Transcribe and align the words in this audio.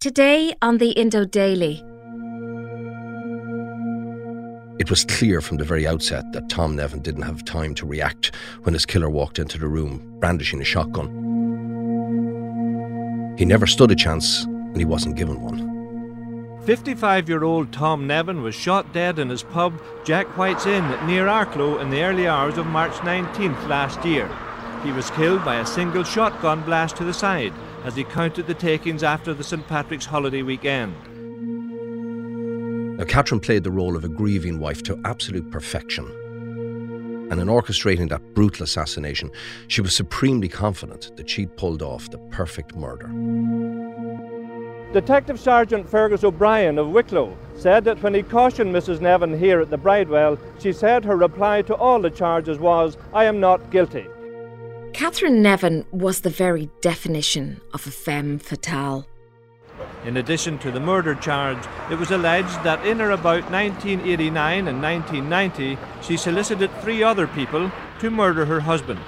Today 0.00 0.54
on 0.62 0.78
the 0.78 0.90
Indo 0.90 1.24
Daily. 1.24 1.82
It 4.78 4.90
was 4.90 5.04
clear 5.04 5.40
from 5.40 5.56
the 5.56 5.64
very 5.64 5.88
outset 5.88 6.22
that 6.30 6.48
Tom 6.48 6.76
Nevin 6.76 7.02
didn't 7.02 7.22
have 7.22 7.44
time 7.44 7.74
to 7.74 7.84
react 7.84 8.32
when 8.62 8.74
his 8.74 8.86
killer 8.86 9.10
walked 9.10 9.40
into 9.40 9.58
the 9.58 9.66
room, 9.66 10.20
brandishing 10.20 10.60
a 10.60 10.64
shotgun. 10.64 11.08
He 13.36 13.44
never 13.44 13.66
stood 13.66 13.90
a 13.90 13.96
chance, 13.96 14.44
and 14.44 14.76
he 14.76 14.84
wasn't 14.84 15.16
given 15.16 15.40
one. 15.40 16.62
55 16.64 17.28
year 17.28 17.42
old 17.42 17.72
Tom 17.72 18.06
Nevin 18.06 18.44
was 18.44 18.54
shot 18.54 18.92
dead 18.94 19.18
in 19.18 19.28
his 19.28 19.42
pub, 19.42 19.82
Jack 20.04 20.28
White's 20.38 20.66
Inn, 20.66 20.88
near 21.08 21.26
Arklow 21.26 21.82
in 21.82 21.90
the 21.90 22.04
early 22.04 22.28
hours 22.28 22.56
of 22.56 22.66
March 22.66 22.94
19th 22.98 23.66
last 23.66 24.04
year. 24.04 24.30
He 24.84 24.92
was 24.92 25.10
killed 25.10 25.44
by 25.44 25.56
a 25.56 25.66
single 25.66 26.04
shotgun 26.04 26.62
blast 26.62 26.94
to 26.98 27.04
the 27.04 27.12
side 27.12 27.52
as 27.84 27.96
he 27.96 28.04
counted 28.04 28.46
the 28.46 28.54
takings 28.54 29.02
after 29.02 29.32
the 29.34 29.44
St. 29.44 29.66
Patrick's 29.66 30.06
holiday 30.06 30.42
weekend. 30.42 30.94
Now, 32.98 33.04
Catherine 33.04 33.40
played 33.40 33.62
the 33.62 33.70
role 33.70 33.96
of 33.96 34.04
a 34.04 34.08
grieving 34.08 34.58
wife 34.58 34.82
to 34.84 35.00
absolute 35.04 35.50
perfection. 35.50 36.06
And 37.30 37.40
in 37.40 37.48
orchestrating 37.48 38.08
that 38.08 38.34
brutal 38.34 38.64
assassination, 38.64 39.30
she 39.68 39.80
was 39.80 39.94
supremely 39.94 40.48
confident 40.48 41.16
that 41.16 41.30
she'd 41.30 41.56
pulled 41.56 41.82
off 41.82 42.10
the 42.10 42.18
perfect 42.30 42.74
murder. 42.74 43.08
Detective 44.92 45.38
Sergeant 45.38 45.88
Fergus 45.88 46.24
O'Brien 46.24 46.78
of 46.78 46.88
Wicklow 46.88 47.36
said 47.54 47.84
that 47.84 48.02
when 48.02 48.14
he 48.14 48.22
cautioned 48.22 48.74
Mrs. 48.74 49.02
Nevin 49.02 49.38
here 49.38 49.60
at 49.60 49.68
the 49.68 49.76
Bridewell, 49.76 50.38
she 50.58 50.72
said 50.72 51.04
her 51.04 51.16
reply 51.16 51.60
to 51.62 51.74
all 51.74 52.00
the 52.00 52.10
charges 52.10 52.58
was, 52.58 52.96
I 53.12 53.26
am 53.26 53.38
not 53.38 53.70
guilty. 53.70 54.06
Catherine 54.92 55.42
Nevin 55.42 55.84
was 55.92 56.20
the 56.20 56.30
very 56.30 56.68
definition 56.80 57.60
of 57.72 57.86
a 57.86 57.90
femme 57.90 58.38
fatale. 58.38 59.06
In 60.04 60.16
addition 60.16 60.58
to 60.58 60.70
the 60.70 60.80
murder 60.80 61.14
charge, 61.14 61.58
it 61.90 61.96
was 61.96 62.10
alleged 62.10 62.62
that 62.64 62.84
in 62.86 63.00
or 63.00 63.10
about 63.10 63.50
1989 63.50 64.68
and 64.68 64.82
1990, 64.82 65.78
she 66.02 66.16
solicited 66.16 66.70
three 66.80 67.02
other 67.02 67.26
people 67.26 67.70
to 68.00 68.10
murder 68.10 68.44
her 68.44 68.60
husband. 68.60 69.00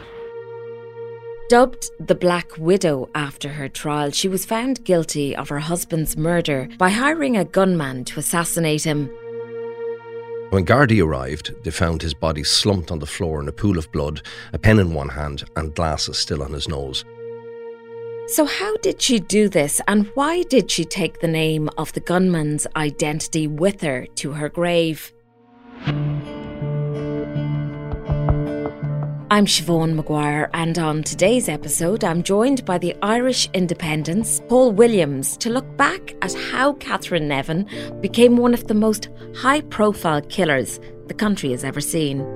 Dubbed 1.48 1.90
the 1.98 2.14
Black 2.14 2.56
Widow 2.58 3.08
after 3.14 3.48
her 3.48 3.68
trial, 3.68 4.12
she 4.12 4.28
was 4.28 4.44
found 4.44 4.84
guilty 4.84 5.34
of 5.34 5.48
her 5.48 5.58
husband's 5.58 6.16
murder 6.16 6.68
by 6.78 6.90
hiring 6.90 7.36
a 7.36 7.44
gunman 7.44 8.04
to 8.04 8.20
assassinate 8.20 8.84
him. 8.84 9.10
When 10.50 10.66
Gardaí 10.66 11.00
arrived, 11.00 11.54
they 11.62 11.70
found 11.70 12.02
his 12.02 12.12
body 12.12 12.42
slumped 12.42 12.90
on 12.90 12.98
the 12.98 13.06
floor 13.06 13.40
in 13.40 13.46
a 13.46 13.52
pool 13.52 13.78
of 13.78 13.90
blood, 13.92 14.22
a 14.52 14.58
pen 14.58 14.80
in 14.80 14.92
one 14.92 15.10
hand, 15.10 15.44
and 15.54 15.74
glasses 15.74 16.18
still 16.18 16.42
on 16.42 16.52
his 16.52 16.68
nose. 16.68 17.04
So, 18.26 18.44
how 18.44 18.76
did 18.78 19.00
she 19.00 19.20
do 19.20 19.48
this, 19.48 19.80
and 19.86 20.06
why 20.14 20.42
did 20.42 20.68
she 20.68 20.84
take 20.84 21.20
the 21.20 21.28
name 21.28 21.70
of 21.78 21.92
the 21.92 22.00
gunman's 22.00 22.66
identity 22.74 23.46
with 23.46 23.80
her 23.82 24.06
to 24.16 24.32
her 24.32 24.48
grave? 24.48 25.12
I'm 29.32 29.46
Siobhan 29.46 29.94
Maguire, 29.94 30.50
and 30.54 30.76
on 30.76 31.04
today's 31.04 31.48
episode, 31.48 32.02
I'm 32.02 32.24
joined 32.24 32.64
by 32.64 32.78
the 32.78 32.96
Irish 33.00 33.48
Independent's 33.54 34.40
Paul 34.48 34.72
Williams 34.72 35.36
to 35.36 35.50
look 35.50 35.76
back 35.76 36.16
at 36.20 36.34
how 36.34 36.72
Catherine 36.72 37.28
Nevin 37.28 37.68
became 38.00 38.36
one 38.36 38.54
of 38.54 38.66
the 38.66 38.74
most 38.74 39.08
high 39.36 39.60
profile 39.60 40.20
killers 40.22 40.80
the 41.06 41.14
country 41.14 41.52
has 41.52 41.62
ever 41.62 41.80
seen. 41.80 42.26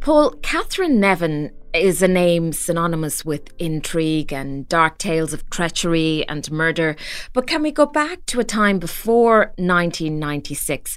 Paul, 0.00 0.30
Catherine 0.40 0.98
Nevin 0.98 1.50
is 1.74 2.00
a 2.00 2.08
name 2.08 2.52
synonymous 2.52 3.26
with 3.26 3.52
intrigue 3.58 4.32
and 4.32 4.66
dark 4.68 4.96
tales 4.96 5.34
of 5.34 5.48
treachery 5.50 6.26
and 6.26 6.50
murder. 6.50 6.96
But 7.34 7.46
can 7.46 7.62
we 7.62 7.70
go 7.70 7.84
back 7.84 8.24
to 8.26 8.40
a 8.40 8.44
time 8.44 8.78
before 8.78 9.52
1996? 9.58 10.96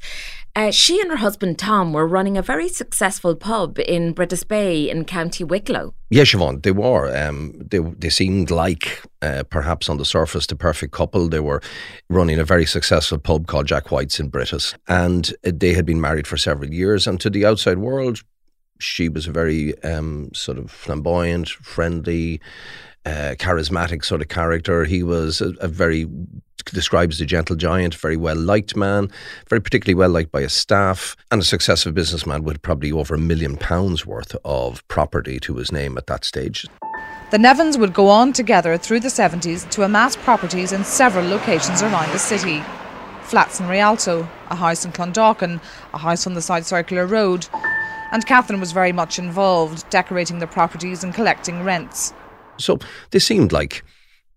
Uh, 0.56 0.70
she 0.72 1.00
and 1.00 1.10
her 1.10 1.18
husband 1.18 1.58
Tom 1.58 1.94
were 1.94 2.06
running 2.06 2.38
a 2.38 2.42
very 2.42 2.68
successful 2.68 3.36
pub 3.36 3.80
in 3.80 4.14
Brittas 4.14 4.46
Bay 4.46 4.90
in 4.90 5.06
County 5.06 5.44
Wicklow. 5.44 5.94
Yeah, 6.10 6.24
Siobhan, 6.24 6.62
they 6.64 6.72
were. 6.72 7.16
Um, 7.16 7.54
they 7.56 7.80
they 7.80 8.10
seemed 8.10 8.52
like 8.52 9.02
uh, 9.22 9.44
perhaps 9.50 9.88
on 9.88 9.98
the 9.98 10.06
surface 10.06 10.48
the 10.48 10.58
perfect 10.58 10.92
couple. 10.92 11.30
They 11.30 11.40
were 11.40 11.62
running 12.10 12.38
a 12.38 12.44
very 12.44 12.66
successful 12.66 13.18
pub 13.18 13.48
called 13.48 13.68
Jack 13.68 13.92
White's 13.92 14.20
in 14.20 14.30
Brittas, 14.30 14.76
and 14.88 15.34
they 15.44 15.74
had 15.74 15.86
been 15.86 16.02
married 16.02 16.28
for 16.28 16.38
several 16.38 16.74
years. 16.74 17.08
And 17.08 17.20
to 17.22 17.30
the 17.30 17.46
outside 17.46 17.78
world, 17.78 18.22
she 18.80 19.08
was 19.08 19.28
a 19.28 19.32
very 19.32 19.82
um, 19.84 20.32
sort 20.34 20.58
of 20.58 20.70
flamboyant, 20.70 21.48
friendly, 21.50 22.42
uh, 23.06 23.36
charismatic 23.38 24.06
sort 24.06 24.22
of 24.22 24.28
character. 24.28 24.86
He 24.86 25.04
was 25.04 25.42
a, 25.42 25.50
a 25.60 25.68
very 25.68 26.08
described 26.66 27.14
as 27.14 27.22
a 27.22 27.26
gentle 27.26 27.56
giant, 27.56 27.96
very 27.96 28.18
well 28.18 28.36
liked 28.36 28.76
man, 28.76 29.10
very 29.50 29.62
particularly 29.62 29.96
well 29.96 30.10
liked 30.10 30.32
by 30.32 30.42
his 30.42 30.54
staff, 30.54 31.16
and 31.32 31.42
a 31.42 31.46
successful 31.46 31.92
businessman 31.92 32.44
with 32.44 32.62
probably 32.62 32.92
over 32.92 33.16
a 33.16 33.20
million 33.20 33.58
pounds 33.58 34.06
worth 34.06 34.36
of 34.46 34.88
property 34.88 35.40
to 35.40 35.56
his 35.56 35.72
name 35.72 35.98
at 35.98 36.08
that 36.08 36.26
stage. 36.26 36.68
The 37.32 37.38
Nevins 37.38 37.78
would 37.78 37.94
go 37.94 38.10
on 38.10 38.34
together 38.34 38.78
through 38.78 39.00
the 39.00 39.08
70s 39.08 39.70
to 39.72 39.84
amass 39.84 40.16
properties 40.18 40.74
in 40.74 40.84
several 40.84 41.26
locations 41.28 41.82
around 41.82 42.12
the 42.12 42.20
city. 42.20 42.62
Flats 43.24 43.60
in 43.60 43.68
Rialto, 43.68 44.28
a 44.50 44.56
house 44.56 44.84
in 44.84 44.92
Clondalkin, 44.92 45.62
a 45.94 45.98
house 45.98 46.28
on 46.28 46.34
the 46.34 46.42
South 46.42 46.66
Circular 46.66 47.06
Road, 47.06 47.48
and 48.12 48.26
Catherine 48.26 48.60
was 48.60 48.74
very 48.74 48.92
much 48.92 49.18
involved, 49.18 49.90
decorating 49.90 50.40
the 50.40 50.48
properties 50.48 51.06
and 51.06 51.14
collecting 51.14 51.64
rents. 51.64 52.14
So 52.62 52.80
they 53.12 53.20
seemed 53.20 53.52
like 53.52 53.84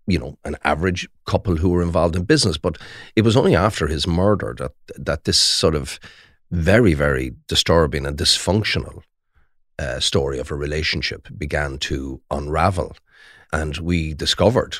you 0.07 0.19
know, 0.19 0.37
an 0.45 0.55
average 0.63 1.07
couple 1.25 1.55
who 1.55 1.69
were 1.69 1.81
involved 1.81 2.15
in 2.15 2.23
business. 2.23 2.57
But 2.57 2.77
it 3.15 3.23
was 3.23 3.35
only 3.35 3.55
after 3.55 3.87
his 3.87 4.07
murder 4.07 4.55
that 4.59 4.71
that 4.97 5.23
this 5.23 5.39
sort 5.39 5.75
of 5.75 5.99
very, 6.51 6.93
very 6.93 7.33
disturbing 7.47 8.05
and 8.05 8.17
dysfunctional 8.17 9.01
uh, 9.79 9.99
story 9.99 10.39
of 10.39 10.51
a 10.51 10.55
relationship 10.55 11.27
began 11.37 11.77
to 11.79 12.21
unravel, 12.31 12.95
and 13.51 13.77
we 13.77 14.13
discovered 14.13 14.77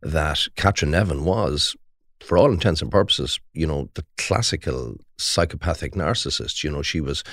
that 0.00 0.46
Catherine 0.54 0.92
Nevin 0.92 1.24
was, 1.24 1.76
for 2.20 2.38
all 2.38 2.52
intents 2.52 2.80
and 2.80 2.90
purposes, 2.90 3.40
you 3.52 3.66
know, 3.66 3.90
the 3.94 4.04
classical 4.16 4.96
psychopathic 5.18 5.94
narcissist. 5.94 6.62
You 6.62 6.70
know, 6.70 6.82
she 6.82 7.00
was 7.00 7.24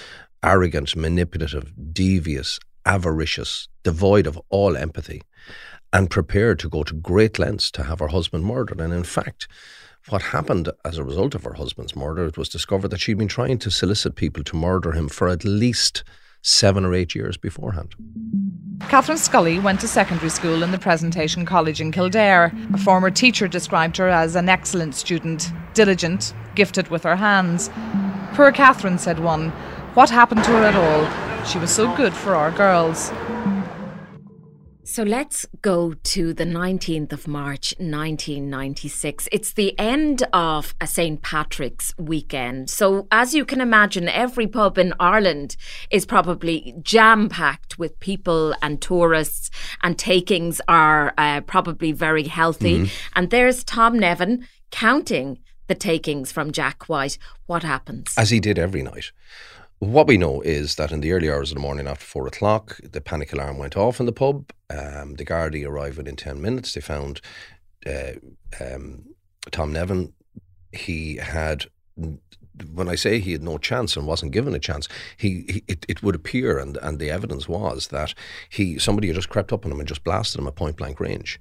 arrogant, 0.44 0.96
manipulative, 0.96 1.72
devious, 1.94 2.60
avaricious, 2.86 3.68
devoid 3.84 4.28
of 4.28 4.40
all 4.50 4.78
empathy 4.78 5.22
and 5.92 6.10
prepared 6.10 6.60
to 6.60 6.70
go 6.70 6.84
to 6.84 6.94
great 6.94 7.40
lengths 7.40 7.72
to 7.72 7.84
have 7.84 8.00
her 8.00 8.10
husband 8.10 8.46
murdered. 8.46 8.82
And 8.82 8.94
in 8.94 9.04
fact, 9.04 9.48
what 10.10 10.22
happened 10.22 10.70
as 10.84 10.98
a 10.98 11.04
result 11.04 11.36
of 11.36 11.44
her 11.44 11.54
husband's 11.54 11.96
murder, 11.96 12.26
it 12.26 12.38
was 12.38 12.50
discovered 12.50 12.90
that 12.90 13.00
she'd 13.00 13.18
been 13.18 13.28
trying 13.28 13.58
to 13.60 13.72
solicit 13.72 14.16
people 14.16 14.44
to 14.44 14.56
murder 14.56 14.92
him 14.92 15.08
for 15.08 15.30
at 15.30 15.46
least 15.46 16.04
seven 16.42 16.86
or 16.86 16.94
eight 16.94 17.16
years 17.16 17.38
beforehand. 17.38 17.96
Catherine 18.82 19.18
Scully 19.18 19.58
went 19.58 19.80
to 19.80 19.88
secondary 19.88 20.30
school 20.30 20.62
in 20.62 20.72
the 20.72 20.78
Presentation 20.78 21.46
College 21.46 21.82
in 21.82 21.92
Kildare. 21.92 22.52
A 22.74 22.78
former 22.78 23.10
teacher 23.10 23.48
described 23.48 23.98
her 23.98 24.10
as 24.10 24.36
an 24.36 24.48
excellent 24.48 24.94
student, 24.94 25.50
diligent, 25.74 26.36
gifted 26.54 26.90
with 26.90 27.04
her 27.04 27.16
hands. 27.16 27.72
Poor 28.34 28.52
Catherine, 28.52 29.00
said 29.00 29.20
one, 29.20 29.50
what 29.96 30.10
happened 30.10 30.44
to 30.44 30.52
her 30.52 30.64
at 30.66 30.76
all? 30.76 31.25
She 31.48 31.60
was 31.60 31.72
so 31.72 31.96
good 31.96 32.14
for 32.14 32.36
our 32.36 32.52
girls. 32.52 33.12
So 34.84 35.04
let's 35.04 35.46
go 35.62 35.94
to 35.94 36.34
the 36.34 36.46
19th 36.46 37.12
of 37.12 37.28
March 37.28 37.74
1996. 37.78 39.28
It's 39.32 39.54
the 39.54 39.78
end 39.78 40.24
of 40.32 40.74
a 40.80 40.88
St. 40.88 41.22
Patrick's 41.22 41.94
weekend. 41.98 42.70
So, 42.70 43.08
as 43.12 43.34
you 43.34 43.46
can 43.46 43.62
imagine, 43.62 44.08
every 44.08 44.48
pub 44.48 44.78
in 44.78 44.94
Ireland 45.00 45.58
is 45.92 46.06
probably 46.06 46.76
jam 46.82 47.30
packed 47.30 47.78
with 47.78 48.00
people 48.00 48.56
and 48.62 48.82
tourists, 48.82 49.50
and 49.84 50.00
takings 50.00 50.62
are 50.68 51.14
uh, 51.18 51.42
probably 51.42 51.92
very 51.92 52.24
healthy. 52.24 52.78
Mm-hmm. 52.80 53.10
And 53.16 53.32
there's 53.32 53.64
Tom 53.64 54.00
Nevin 54.00 54.48
counting 54.72 55.40
the 55.68 55.76
takings 55.76 56.32
from 56.32 56.52
Jack 56.52 56.88
White. 56.88 57.18
What 57.48 57.64
happens? 57.64 58.14
As 58.18 58.30
he 58.30 58.40
did 58.40 58.58
every 58.58 58.84
night. 58.84 59.12
What 59.86 60.08
we 60.08 60.18
know 60.18 60.42
is 60.42 60.76
that 60.76 60.92
in 60.92 61.02
the 61.02 61.12
early 61.12 61.30
hours 61.30 61.52
of 61.52 61.56
the 61.56 61.62
morning 61.62 61.88
after 61.88 62.04
four 62.04 62.26
o'clock, 62.26 62.80
the 62.82 63.00
panic 63.00 63.32
alarm 63.34 63.60
went 63.60 63.78
off 63.78 64.00
in 64.00 64.08
the 64.08 64.12
pub. 64.12 64.52
Um, 64.72 65.14
the 65.14 65.24
Gardaí 65.24 65.64
arrived 65.64 65.98
within 65.98 66.16
10 66.16 66.42
minutes. 66.42 66.74
They 66.74 66.82
found 66.82 67.22
uh, 67.86 68.14
um, 68.60 69.06
Tom 69.52 69.72
Nevin. 69.72 70.12
He 70.72 71.18
had, 71.18 71.68
when 71.96 72.90
I 72.90 72.96
say 72.96 73.20
he 73.20 73.34
had 73.34 73.44
no 73.44 73.60
chance 73.60 73.96
and 73.96 74.08
wasn't 74.08 74.32
given 74.32 74.56
a 74.56 74.60
chance, 74.60 74.88
he, 75.18 75.46
he 75.48 75.64
it, 75.68 75.86
it 75.88 76.02
would 76.02 76.16
appear, 76.16 76.58
and, 76.58 76.78
and 76.78 76.98
the 76.98 77.12
evidence 77.12 77.48
was 77.48 77.90
that 77.90 78.16
he 78.50 78.80
somebody 78.80 79.10
had 79.10 79.18
just 79.18 79.30
crept 79.30 79.54
up 79.54 79.66
on 79.66 79.72
him 79.72 79.80
and 79.80 79.88
just 79.88 80.04
blasted 80.04 80.42
him 80.42 80.48
at 80.48 80.56
point 80.56 80.78
blank 80.78 81.00
range. 81.00 81.40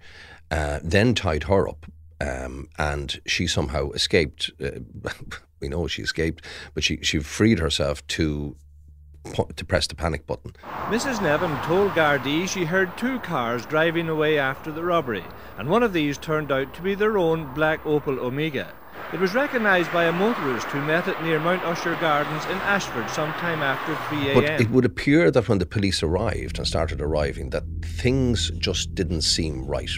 Uh, 0.51 0.81
then 0.83 1.15
tied 1.15 1.45
her 1.45 1.67
up 1.67 1.87
um, 2.21 2.69
and 2.79 3.21
she 3.27 3.47
somehow 3.47 3.91
escaped. 3.93 4.51
Uh, 4.63 5.11
we 5.65 5.69
know 5.69 5.87
she 5.87 6.03
escaped, 6.03 6.45
but 6.75 6.85
she, 6.85 6.99
she 7.03 7.19
freed 7.19 7.59
herself 7.59 8.07
to 8.09 8.57
to 9.57 9.65
press 9.65 9.87
the 9.87 9.95
panic 9.95 10.27
button. 10.27 10.53
Mrs. 10.89 11.23
Nevin 11.23 11.57
told 11.63 11.93
Gardaí 11.93 12.47
she 12.47 12.67
heard 12.67 12.95
two 12.99 13.19
cars 13.21 13.65
driving 13.65 14.11
away 14.11 14.39
after 14.39 14.71
the 14.71 14.85
robbery, 14.85 15.25
and 15.57 15.71
one 15.71 15.83
of 15.83 15.95
these 15.95 16.19
turned 16.19 16.53
out 16.53 16.75
to 16.75 16.83
be 16.83 16.95
their 16.95 17.17
own 17.17 17.55
black 17.55 17.83
Opel 17.85 18.19
Omega. 18.19 18.75
It 19.15 19.21
was 19.21 19.33
recognised 19.33 19.93
by 19.93 20.07
a 20.07 20.13
motorist 20.13 20.67
who 20.67 20.83
met 20.83 21.07
it 21.07 21.23
near 21.23 21.39
Mount 21.39 21.63
Usher 21.63 21.95
Gardens 22.01 22.45
in 22.47 22.57
Ashford 22.63 23.09
sometime 23.09 23.63
after 23.63 23.95
3 24.09 24.31
a.m. 24.31 24.35
But 24.35 24.61
it 24.61 24.69
would 24.71 24.85
appear 24.85 25.31
that 25.31 25.49
when 25.49 25.59
the 25.59 25.67
police 25.67 26.03
arrived 26.03 26.59
and 26.59 26.67
started 26.67 27.01
arriving, 27.01 27.51
that 27.51 27.63
things 27.85 28.51
just 28.59 28.93
didn't 28.97 29.21
seem 29.21 29.65
right. 29.67 29.89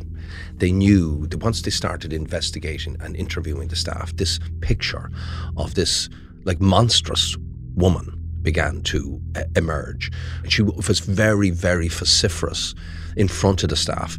They 0.57 0.71
knew 0.71 1.27
that 1.29 1.43
once 1.43 1.63
they 1.63 1.71
started 1.71 2.13
investigating 2.13 2.99
and 3.01 3.17
interviewing 3.17 3.69
the 3.69 3.77
staff, 3.77 4.15
this 4.17 4.39
picture 4.61 5.11
of 5.57 5.77
this 5.77 6.11
like 6.45 6.61
monstrous 6.61 7.39
woman 7.75 8.23
began 8.43 8.83
to 8.83 9.19
uh, 9.35 9.45
emerge. 9.57 10.13
She 10.47 10.61
was 10.61 11.01
very, 11.01 11.49
very 11.49 11.89
vociferous 11.89 12.75
in 13.17 13.29
front 13.29 13.63
of 13.63 13.71
the 13.71 13.77
staff 13.77 14.19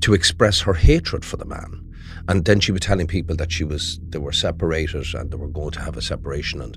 to 0.00 0.14
express 0.14 0.62
her 0.62 0.74
hatred 0.74 1.24
for 1.24 1.36
the 1.36 1.44
man. 1.44 1.81
And 2.28 2.44
then 2.44 2.60
she 2.60 2.72
was 2.72 2.80
telling 2.82 3.06
people 3.06 3.36
that 3.36 3.52
she 3.52 3.64
was 3.64 3.98
they 4.08 4.18
were 4.18 4.32
separated 4.32 5.14
and 5.14 5.30
they 5.30 5.36
were 5.36 5.48
going 5.48 5.72
to 5.72 5.80
have 5.80 5.96
a 5.96 6.02
separation 6.02 6.60
and 6.60 6.76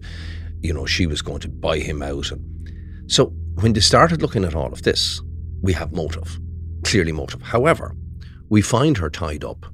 you 0.62 0.74
know 0.74 0.86
she 0.86 1.06
was 1.06 1.21
going 1.21 1.39
to 1.42 1.50
buy 1.50 1.80
him 1.80 2.01
out 2.01 2.31
and 2.31 2.56
so 3.07 3.27
when 3.62 3.74
they 3.74 3.80
started 3.81 4.21
looking 4.21 4.44
at 4.44 4.56
all 4.56 4.71
of 4.74 4.81
this, 4.81 5.21
we 5.62 5.74
have 5.74 5.94
motive, 5.94 6.39
clearly 6.83 7.12
motive. 7.12 7.42
However, 7.42 7.95
we 8.50 8.62
find 8.62 8.97
her 8.97 9.09
tied 9.09 9.44
up 9.44 9.65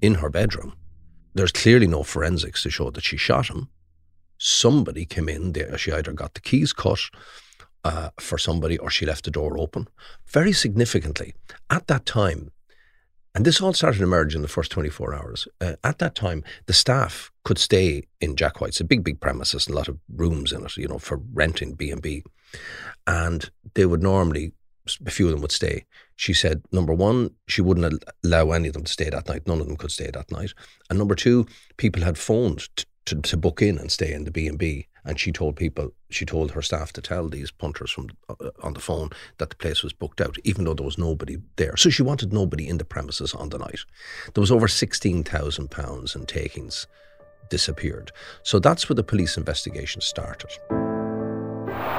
in 0.00 0.14
her 0.14 0.30
bedroom. 0.30 0.74
There's 1.34 1.52
clearly 1.52 1.86
no 1.86 2.02
forensics 2.02 2.62
to 2.62 2.70
show 2.70 2.90
that 2.90 3.04
she 3.04 3.16
shot 3.16 3.48
him. 3.48 3.68
Somebody 4.38 5.04
came 5.04 5.28
in 5.28 5.52
there. 5.52 5.76
She 5.78 5.92
either 5.92 6.12
got 6.12 6.34
the 6.34 6.40
keys 6.40 6.72
cut 6.72 7.00
uh, 7.84 8.10
for 8.18 8.38
somebody 8.38 8.78
or 8.78 8.90
she 8.90 9.06
left 9.06 9.24
the 9.24 9.30
door 9.30 9.58
open. 9.58 9.88
Very 10.26 10.52
significantly, 10.52 11.34
at 11.70 11.86
that 11.88 12.06
time, 12.06 12.50
and 13.34 13.44
this 13.44 13.60
all 13.60 13.72
started 13.72 13.98
to 13.98 14.04
emerge 14.04 14.34
in 14.34 14.42
the 14.42 14.48
first 14.48 14.70
24 14.70 15.14
hours. 15.14 15.48
Uh, 15.60 15.74
at 15.82 15.98
that 15.98 16.14
time, 16.14 16.44
the 16.66 16.72
staff 16.72 17.32
could 17.44 17.58
stay 17.58 18.04
in 18.20 18.36
Jack 18.36 18.60
White's, 18.60 18.80
a 18.80 18.84
big, 18.84 19.02
big 19.02 19.20
premises, 19.20 19.66
and 19.66 19.74
a 19.74 19.76
lot 19.78 19.88
of 19.88 19.98
rooms 20.14 20.52
in 20.52 20.64
it, 20.64 20.76
you 20.76 20.86
know, 20.86 20.98
for 20.98 21.20
renting 21.32 21.74
B&B. 21.74 22.22
And 23.06 23.50
they 23.74 23.86
would 23.86 24.02
normally, 24.02 24.52
a 25.04 25.10
few 25.10 25.26
of 25.26 25.32
them 25.32 25.40
would 25.40 25.50
stay. 25.50 25.84
She 26.14 26.32
said, 26.32 26.62
number 26.70 26.94
one, 26.94 27.30
she 27.48 27.60
wouldn't 27.60 28.04
allow 28.24 28.52
any 28.52 28.68
of 28.68 28.74
them 28.74 28.84
to 28.84 28.92
stay 28.92 29.10
that 29.10 29.28
night. 29.28 29.48
None 29.48 29.60
of 29.60 29.66
them 29.66 29.76
could 29.76 29.90
stay 29.90 30.10
that 30.12 30.30
night. 30.30 30.54
And 30.88 30.98
number 30.98 31.16
two, 31.16 31.46
people 31.76 32.04
had 32.04 32.16
phoned 32.16 32.68
to, 33.06 33.20
to, 33.20 33.36
book 33.36 33.60
in 33.60 33.78
and 33.78 33.90
stay 33.90 34.12
in 34.12 34.24
the 34.24 34.30
B&B 34.30 34.86
and 35.04 35.20
she 35.20 35.32
told 35.32 35.56
people, 35.56 35.92
she 36.10 36.24
told 36.24 36.50
her 36.52 36.62
staff 36.62 36.92
to 36.92 37.02
tell 37.02 37.28
these 37.28 37.50
punters 37.50 37.90
from 37.90 38.08
uh, 38.28 38.50
on 38.62 38.74
the 38.74 38.80
phone 38.80 39.10
that 39.38 39.50
the 39.50 39.56
place 39.56 39.82
was 39.82 39.92
booked 39.92 40.20
out, 40.20 40.36
even 40.44 40.64
though 40.64 40.74
there 40.74 40.86
was 40.86 40.98
nobody 40.98 41.36
there. 41.56 41.76
So 41.76 41.90
she 41.90 42.02
wanted 42.02 42.32
nobody 42.32 42.68
in 42.68 42.78
the 42.78 42.84
premises 42.84 43.34
on 43.34 43.50
the 43.50 43.58
night. 43.58 43.80
There 44.32 44.40
was 44.40 44.50
over 44.50 44.68
sixteen 44.68 45.24
thousand 45.24 45.70
pounds 45.70 46.14
in 46.16 46.26
takings 46.26 46.86
disappeared. 47.50 48.12
So 48.42 48.58
that's 48.58 48.88
where 48.88 48.94
the 48.94 49.04
police 49.04 49.36
investigation 49.36 50.00
started. 50.00 50.50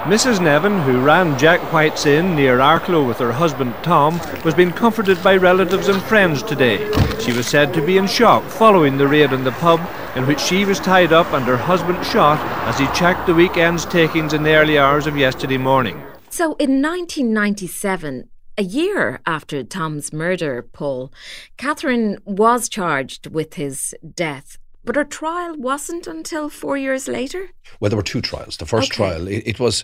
Mrs. 0.06 0.40
Nevin, 0.40 0.82
who 0.82 1.02
ran 1.02 1.36
Jack 1.40 1.60
White's 1.74 2.06
Inn 2.06 2.36
near 2.36 2.60
Arklow 2.60 3.08
with 3.08 3.18
her 3.18 3.32
husband 3.32 3.74
Tom, 3.82 4.22
was 4.44 4.54
being 4.54 4.72
comforted 4.72 5.22
by 5.24 5.36
relatives 5.36 5.88
and 5.88 6.00
friends 6.04 6.44
today. 6.44 6.78
She 7.20 7.34
was 7.34 7.48
said 7.48 7.74
to 7.74 7.84
be 7.84 7.98
in 7.98 8.06
shock 8.06 8.44
following 8.44 8.98
the 8.98 9.08
raid 9.08 9.34
on 9.34 9.44
the 9.44 9.52
pub, 9.54 9.80
in 10.16 10.28
which 10.28 10.40
she 10.40 10.64
was 10.64 10.80
tied 10.80 11.12
up 11.12 11.34
and 11.34 11.44
her 11.46 11.58
husband 11.58 12.06
shot 12.06 12.40
as 12.68 12.78
he 12.78 12.86
checked 12.94 13.26
the 13.26 13.34
weekend's 13.34 13.84
takings 13.84 14.34
in 14.34 14.44
the 14.44 14.54
early 14.54 14.78
hours 14.78 15.08
of 15.08 15.18
yesterday 15.18 15.58
morning. 15.58 16.00
So 16.30 16.54
in 16.60 16.84
1997, 16.84 18.30
a 18.60 18.64
year 18.64 19.22
after 19.26 19.64
Tom's 19.64 20.14
murder, 20.14 20.62
Paul, 20.62 21.12
Catherine 21.58 22.20
was 22.26 22.70
charged 22.70 23.26
with 23.26 23.56
his 23.56 23.96
death. 24.14 24.60
But 24.86 24.96
her 24.96 25.04
trial 25.04 25.56
wasn't 25.58 26.08
until 26.08 26.50
four 26.50 26.78
years 26.78 27.08
later? 27.08 27.50
Well, 27.80 27.90
there 27.90 27.98
were 27.98 28.04
two 28.04 28.22
trials. 28.22 28.58
The 28.58 28.66
first 28.66 28.92
okay. 28.92 28.98
trial, 28.98 29.28
it, 29.28 29.44
it 29.46 29.60
was 29.60 29.84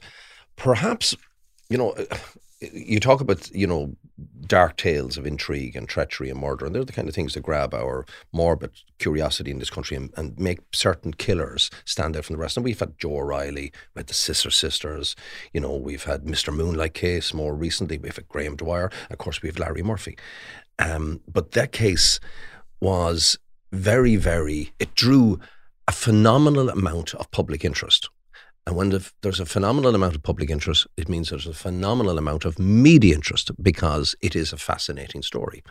perhaps, 0.55 1.15
you 1.69 1.77
know, 1.77 1.95
you 2.61 2.99
talk 2.99 3.19
about, 3.19 3.49
you 3.51 3.65
know, 3.65 3.95
dark 4.45 4.77
tales 4.77 5.17
of 5.17 5.25
intrigue 5.25 5.75
and 5.75 5.89
treachery 5.89 6.29
and 6.29 6.39
murder, 6.39 6.65
and 6.65 6.75
they're 6.75 6.83
the 6.83 6.93
kind 6.93 7.09
of 7.09 7.15
things 7.15 7.33
that 7.33 7.41
grab 7.41 7.73
our 7.73 8.05
morbid 8.31 8.71
curiosity 8.99 9.49
in 9.49 9.57
this 9.57 9.69
country 9.71 9.97
and, 9.97 10.13
and 10.15 10.37
make 10.37 10.59
certain 10.71 11.13
killers 11.13 11.71
stand 11.85 12.15
out 12.15 12.25
from 12.25 12.35
the 12.35 12.41
rest. 12.41 12.57
And 12.57 12.63
we've 12.63 12.79
had 12.79 12.99
Joe 12.99 13.17
O'Reilly, 13.17 13.71
we 13.95 13.99
had 13.99 14.07
the 14.07 14.13
Scissor 14.13 14.51
Sisters, 14.51 15.15
you 15.53 15.61
know, 15.61 15.75
we've 15.75 16.03
had 16.03 16.25
Mr. 16.25 16.53
Moonlight 16.53 16.93
case 16.93 17.33
more 17.33 17.55
recently, 17.55 17.97
we've 17.97 18.15
had 18.15 18.29
Graham 18.29 18.55
Dwyer, 18.55 18.91
of 19.09 19.17
course, 19.17 19.41
we 19.41 19.49
have 19.49 19.57
Larry 19.57 19.81
Murphy. 19.81 20.17
Um, 20.77 21.21
but 21.27 21.51
that 21.51 21.71
case 21.71 22.19
was 22.79 23.37
very, 23.71 24.15
very, 24.15 24.71
it 24.79 24.95
drew 24.95 25.39
a 25.87 25.91
phenomenal 25.91 26.69
amount 26.69 27.13
of 27.15 27.31
public 27.31 27.65
interest. 27.65 28.09
And 28.67 28.75
when 28.75 28.89
the, 28.89 29.11
there's 29.21 29.39
a 29.39 29.45
phenomenal 29.45 29.95
amount 29.95 30.13
of 30.13 30.21
public 30.21 30.51
interest, 30.51 30.85
it 30.95 31.09
means 31.09 31.29
there's 31.29 31.47
a 31.47 31.53
phenomenal 31.53 32.19
amount 32.19 32.45
of 32.45 32.59
media 32.59 33.15
interest 33.15 33.49
because 33.61 34.15
it 34.21 34.35
is 34.35 34.53
a 34.53 34.57
fascinating 34.57 35.23
story. 35.23 35.63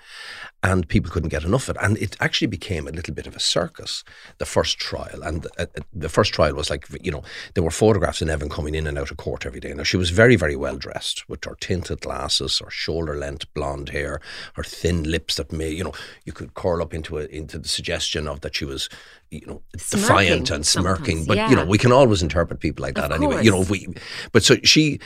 And 0.65 0.89
people 0.89 1.09
couldn't 1.13 1.29
get 1.29 1.45
enough 1.45 1.69
of 1.69 1.77
it. 1.77 1.83
And 1.83 1.97
it 1.99 2.17
actually 2.19 2.49
became 2.49 2.89
a 2.89 2.91
little 2.91 3.15
bit 3.15 3.29
of 3.29 3.37
a 3.37 3.41
circus, 3.41 4.03
the 4.39 4.45
first 4.45 4.79
trial. 4.79 5.23
And 5.23 5.47
uh, 5.57 5.67
uh 5.77 5.83
the 5.93 6.09
first 6.09 6.35
trial 6.35 6.55
was 6.55 6.69
like, 6.69 6.89
you 7.01 7.13
know, 7.13 7.23
there 7.55 7.63
were 7.63 7.71
photographs 7.71 8.23
of 8.23 8.29
Nevin 8.29 8.49
coming 8.49 8.75
in 8.75 8.89
and 8.89 8.99
out 8.99 9.13
of 9.13 9.19
court 9.19 9.47
every 9.47 9.61
day. 9.61 9.73
Now, 9.73 9.85
she 9.85 9.97
was 9.97 10.11
very, 10.11 10.35
very 10.35 10.57
well 10.57 10.77
dressed 10.77 11.29
with 11.29 11.45
her 11.45 11.57
tinted 11.61 12.01
glasses, 12.01 12.59
her 12.59 12.71
shoulder 12.71 13.17
length 13.17 13.47
blonde 13.55 13.91
hair, 13.91 14.21
her 14.55 14.65
thin 14.65 15.05
lips 15.05 15.37
that 15.37 15.53
may, 15.53 15.71
you 15.71 15.85
know, 15.85 15.95
you 16.25 16.33
could 16.33 16.55
curl 16.55 16.83
up 16.83 16.93
into 16.93 17.19
a, 17.19 17.27
into 17.27 17.57
the 17.57 17.69
suggestion 17.69 18.27
of 18.27 18.41
that 18.41 18.57
she 18.57 18.65
was 18.65 18.89
you 19.31 19.47
know 19.47 19.63
smirking 19.77 20.01
defiant 20.01 20.51
and 20.51 20.67
smirking 20.67 21.25
but 21.25 21.37
yeah. 21.37 21.49
you 21.49 21.55
know 21.55 21.65
we 21.65 21.79
can 21.79 21.93
always 21.93 22.23
interpret 22.23 22.59
people 22.59 22.80
like 22.81 22.95
that 22.95 23.13
anyway 23.13 23.43
you 23.43 23.51
know 23.51 23.65
we 23.69 23.87
but 24.33 24.43
so 24.43 24.57
she 24.65 24.99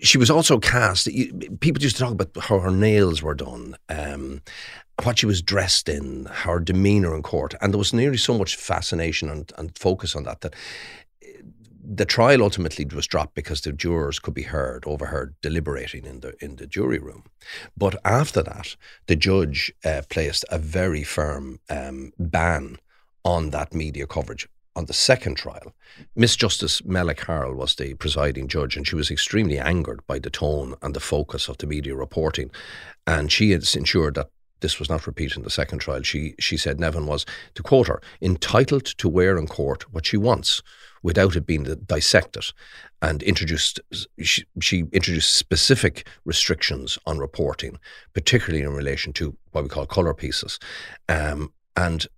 she 0.00 0.18
was 0.18 0.30
also 0.30 0.58
cast 0.58 1.08
people 1.60 1.82
used 1.82 1.96
to 1.96 2.02
talk 2.02 2.12
about 2.12 2.30
how 2.40 2.58
her 2.58 2.70
nails 2.70 3.22
were 3.22 3.34
done 3.34 3.76
um, 3.88 4.40
what 5.02 5.18
she 5.18 5.26
was 5.26 5.42
dressed 5.42 5.88
in 5.88 6.26
her 6.26 6.60
demeanor 6.60 7.14
in 7.14 7.22
court 7.22 7.54
and 7.60 7.72
there 7.72 7.78
was 7.78 7.92
nearly 7.92 8.16
so 8.16 8.36
much 8.36 8.56
fascination 8.56 9.28
and, 9.28 9.52
and 9.58 9.76
focus 9.78 10.14
on 10.14 10.24
that 10.24 10.40
that 10.40 10.54
the 11.86 12.04
trial 12.04 12.42
ultimately 12.42 12.84
was 12.86 13.06
dropped 13.06 13.34
because 13.34 13.60
the 13.60 13.72
jurors 13.72 14.18
could 14.18 14.34
be 14.34 14.42
heard, 14.42 14.84
overheard, 14.86 15.34
deliberating 15.42 16.06
in 16.06 16.20
the 16.20 16.34
in 16.40 16.56
the 16.56 16.66
jury 16.66 16.98
room. 16.98 17.24
But 17.76 17.96
after 18.04 18.42
that, 18.42 18.76
the 19.06 19.16
judge 19.16 19.72
uh, 19.84 20.02
placed 20.08 20.44
a 20.50 20.58
very 20.58 21.04
firm 21.04 21.60
um, 21.68 22.12
ban 22.18 22.78
on 23.24 23.50
that 23.50 23.74
media 23.74 24.06
coverage. 24.06 24.48
On 24.76 24.86
the 24.86 24.92
second 24.92 25.36
trial, 25.36 25.72
Miss 26.16 26.34
Justice 26.34 26.84
Mella 26.84 27.14
Carroll 27.14 27.54
was 27.54 27.76
the 27.76 27.94
presiding 27.94 28.48
judge, 28.48 28.76
and 28.76 28.86
she 28.86 28.96
was 28.96 29.10
extremely 29.10 29.58
angered 29.58 30.04
by 30.06 30.18
the 30.18 30.30
tone 30.30 30.74
and 30.82 30.94
the 30.94 31.00
focus 31.00 31.48
of 31.48 31.58
the 31.58 31.66
media 31.66 31.94
reporting. 31.94 32.50
And 33.06 33.30
she 33.30 33.52
has 33.52 33.76
ensured 33.76 34.14
that 34.16 34.30
this 34.60 34.78
was 34.78 34.88
not 34.88 35.06
repeated 35.06 35.36
in 35.36 35.42
the 35.44 35.50
second 35.50 35.78
trial. 35.78 36.02
She 36.02 36.34
she 36.40 36.56
said 36.56 36.80
Nevin 36.80 37.06
was, 37.06 37.24
to 37.54 37.62
quote 37.62 37.86
her, 37.86 38.02
entitled 38.20 38.86
to 38.86 39.08
wear 39.08 39.36
in 39.36 39.46
court 39.46 39.92
what 39.92 40.06
she 40.06 40.16
wants, 40.16 40.62
without 41.04 41.36
it 41.36 41.46
being 41.46 41.64
dissected 41.86 42.46
and 43.00 43.22
introduced 43.22 43.78
she, 44.20 44.44
she, 44.60 44.78
introduced 44.92 45.34
specific 45.34 46.08
restrictions 46.24 46.98
on 47.06 47.18
reporting 47.18 47.78
particularly 48.14 48.64
in 48.64 48.72
relation 48.72 49.12
to 49.12 49.36
what 49.52 49.62
we 49.62 49.70
call 49.70 49.86
color 49.86 50.14
pieces 50.14 50.58
um, 51.08 51.52
and 51.76 52.08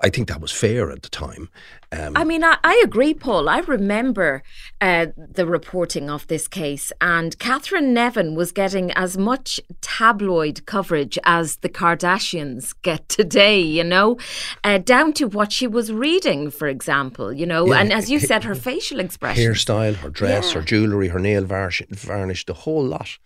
I 0.00 0.10
think 0.10 0.28
that 0.28 0.40
was 0.40 0.52
fair 0.52 0.90
at 0.90 1.02
the 1.02 1.08
time. 1.08 1.48
Um, 1.90 2.16
I 2.16 2.24
mean, 2.24 2.44
I, 2.44 2.58
I, 2.62 2.80
agree, 2.84 3.14
Paul. 3.14 3.48
I 3.48 3.60
remember 3.60 4.42
uh, 4.80 5.06
the 5.16 5.46
reporting 5.46 6.10
of 6.10 6.26
this 6.26 6.46
case, 6.46 6.92
and 7.00 7.38
Catherine 7.38 7.94
Nevin 7.94 8.34
was 8.34 8.52
getting 8.52 8.92
as 8.92 9.16
much 9.16 9.58
tabloid 9.80 10.66
coverage 10.66 11.18
as 11.24 11.56
the 11.56 11.68
Kardashians 11.70 12.74
get 12.82 13.08
today, 13.08 13.58
you 13.58 13.82
know, 13.82 14.18
uh, 14.64 14.78
down 14.78 15.14
to 15.14 15.24
what 15.24 15.50
she 15.50 15.66
was 15.66 15.90
reading, 15.90 16.50
for 16.50 16.68
example, 16.68 17.32
you 17.32 17.46
know, 17.46 17.66
yeah, 17.66 17.80
and 17.80 17.92
as 17.92 18.10
you 18.10 18.20
said, 18.20 18.44
her 18.44 18.54
facial 18.54 19.00
expression. 19.00 19.42
Hairstyle, 19.42 19.94
her 19.96 20.10
dress, 20.10 20.48
yeah. 20.48 20.60
her 20.60 20.64
jewellery, 20.64 21.08
her 21.08 21.18
nail 21.18 21.44
varnish, 21.44 21.82
varnish, 21.90 22.44
the 22.44 22.54
whole 22.54 22.84
lot. 22.84 23.18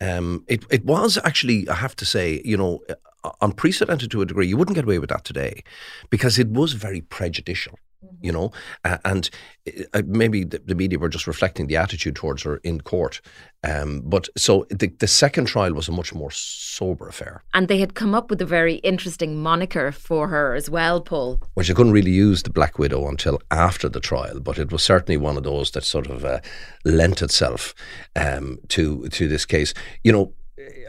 Um, 0.00 0.44
it, 0.48 0.64
it 0.70 0.84
was 0.86 1.18
actually, 1.22 1.68
I 1.68 1.74
have 1.74 1.96
to 1.96 2.06
say, 2.06 2.40
you 2.44 2.56
know, 2.56 2.80
unprecedented 3.40 4.10
to 4.10 4.22
a 4.22 4.26
degree. 4.26 4.46
You 4.46 4.56
wouldn't 4.56 4.76
get 4.76 4.84
away 4.84 4.98
with 4.98 5.10
that 5.10 5.24
today 5.24 5.62
because 6.10 6.38
it 6.38 6.48
was 6.48 6.72
very 6.72 7.00
prejudicial 7.00 7.78
you 8.20 8.32
know, 8.32 8.50
uh, 8.84 8.98
and 9.04 9.30
uh, 9.94 10.02
maybe 10.06 10.44
the, 10.44 10.58
the, 10.58 10.74
media 10.74 10.98
were 10.98 11.08
just 11.08 11.26
reflecting 11.26 11.66
the 11.66 11.76
attitude 11.76 12.16
towards 12.16 12.42
her 12.42 12.58
in 12.58 12.80
court. 12.80 13.20
Um, 13.64 14.02
but 14.04 14.28
so 14.36 14.66
the, 14.70 14.88
the 14.98 15.06
second 15.06 15.46
trial 15.46 15.72
was 15.72 15.88
a 15.88 15.92
much 15.92 16.14
more 16.14 16.30
sober 16.30 17.08
affair. 17.08 17.42
And 17.54 17.68
they 17.68 17.78
had 17.78 17.94
come 17.94 18.14
up 18.14 18.30
with 18.30 18.40
a 18.40 18.46
very 18.46 18.76
interesting 18.76 19.42
moniker 19.42 19.92
for 19.92 20.28
her 20.28 20.54
as 20.54 20.70
well, 20.70 21.00
Paul. 21.00 21.40
Which 21.54 21.68
they 21.68 21.74
couldn't 21.74 21.92
really 21.92 22.12
use 22.12 22.42
the 22.42 22.50
Black 22.50 22.78
Widow 22.78 23.08
until 23.08 23.40
after 23.50 23.88
the 23.88 24.00
trial, 24.00 24.40
but 24.40 24.58
it 24.58 24.72
was 24.72 24.82
certainly 24.82 25.16
one 25.16 25.36
of 25.36 25.42
those 25.42 25.70
that 25.72 25.84
sort 25.84 26.08
of 26.08 26.24
uh, 26.24 26.40
lent 26.84 27.22
itself 27.22 27.74
um, 28.14 28.58
to 28.68 29.08
to 29.08 29.28
this 29.28 29.44
case. 29.44 29.74
You 30.04 30.12
know, 30.12 30.32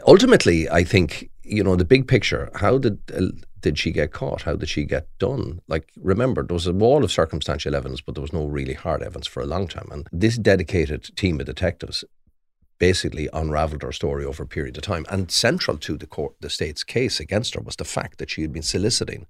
ultimately, 0.06 0.68
I 0.68 0.84
think 0.84 1.30
you 1.48 1.64
know 1.64 1.76
the 1.76 1.84
big 1.84 2.06
picture. 2.06 2.50
How 2.54 2.78
did 2.78 2.98
uh, 3.14 3.26
did 3.60 3.78
she 3.78 3.90
get 3.90 4.12
caught? 4.12 4.42
How 4.42 4.54
did 4.54 4.68
she 4.68 4.84
get 4.84 5.06
done? 5.18 5.60
Like, 5.68 5.88
remember, 5.96 6.44
there 6.44 6.54
was 6.54 6.66
a 6.66 6.72
wall 6.72 7.02
of 7.02 7.10
circumstantial 7.10 7.74
evidence, 7.74 8.00
but 8.00 8.14
there 8.14 8.22
was 8.22 8.32
no 8.32 8.46
really 8.46 8.74
hard 8.74 9.02
evidence 9.02 9.26
for 9.26 9.42
a 9.42 9.46
long 9.46 9.66
time. 9.66 9.88
And 9.90 10.08
this 10.12 10.38
dedicated 10.38 11.16
team 11.16 11.40
of 11.40 11.46
detectives 11.46 12.04
basically 12.78 13.28
unraveled 13.32 13.82
her 13.82 13.92
story 13.92 14.24
over 14.24 14.44
a 14.44 14.46
period 14.46 14.76
of 14.76 14.82
time. 14.82 15.04
And 15.08 15.30
central 15.30 15.78
to 15.78 15.96
the 15.96 16.06
court, 16.06 16.34
the 16.40 16.50
state's 16.50 16.84
case 16.84 17.20
against 17.20 17.54
her 17.54 17.60
was 17.60 17.76
the 17.76 17.84
fact 17.84 18.18
that 18.18 18.30
she 18.30 18.42
had 18.42 18.52
been 18.52 18.62
soliciting 18.62 19.26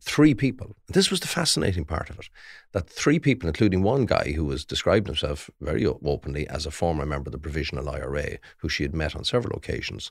three 0.00 0.34
people. 0.34 0.74
This 0.88 1.10
was 1.10 1.20
the 1.20 1.28
fascinating 1.28 1.84
part 1.84 2.10
of 2.10 2.18
it 2.18 2.28
that 2.72 2.88
three 2.88 3.18
people, 3.18 3.48
including 3.48 3.82
one 3.82 4.04
guy 4.04 4.32
who 4.36 4.44
was 4.44 4.64
described 4.64 5.06
himself 5.06 5.48
very 5.60 5.86
openly 5.86 6.46
as 6.48 6.66
a 6.66 6.70
former 6.70 7.06
member 7.06 7.28
of 7.28 7.32
the 7.32 7.38
Provisional 7.38 7.88
IRA, 7.88 8.38
who 8.58 8.68
she 8.68 8.82
had 8.82 8.94
met 8.94 9.16
on 9.16 9.24
several 9.24 9.56
occasions 9.56 10.10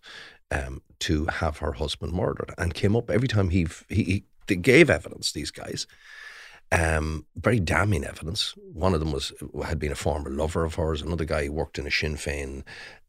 um, 0.50 0.82
to 1.00 1.26
have 1.26 1.58
her 1.60 1.74
husband 1.74 2.14
murdered, 2.14 2.54
and 2.58 2.74
came 2.74 2.96
up 2.96 3.12
every 3.12 3.28
time 3.28 3.50
he, 3.50 3.68
he, 3.90 4.24
he 4.48 4.56
gave 4.56 4.90
evidence, 4.90 5.32
these 5.32 5.52
guys 5.52 5.86
um, 6.72 7.26
very 7.36 7.60
damning 7.60 8.04
evidence. 8.04 8.54
One 8.74 8.94
of 8.94 9.00
them 9.00 9.12
was 9.12 9.32
had 9.66 9.80
been 9.80 9.92
a 9.92 9.96
former 9.96 10.30
lover 10.30 10.66
of 10.66 10.76
hers. 10.76 11.02
Another 11.02 11.26
guy 11.26 11.50
worked 11.50 11.80
in 11.80 11.88
a 11.88 11.92
Sinn 11.92 12.16
Féin 12.16 12.64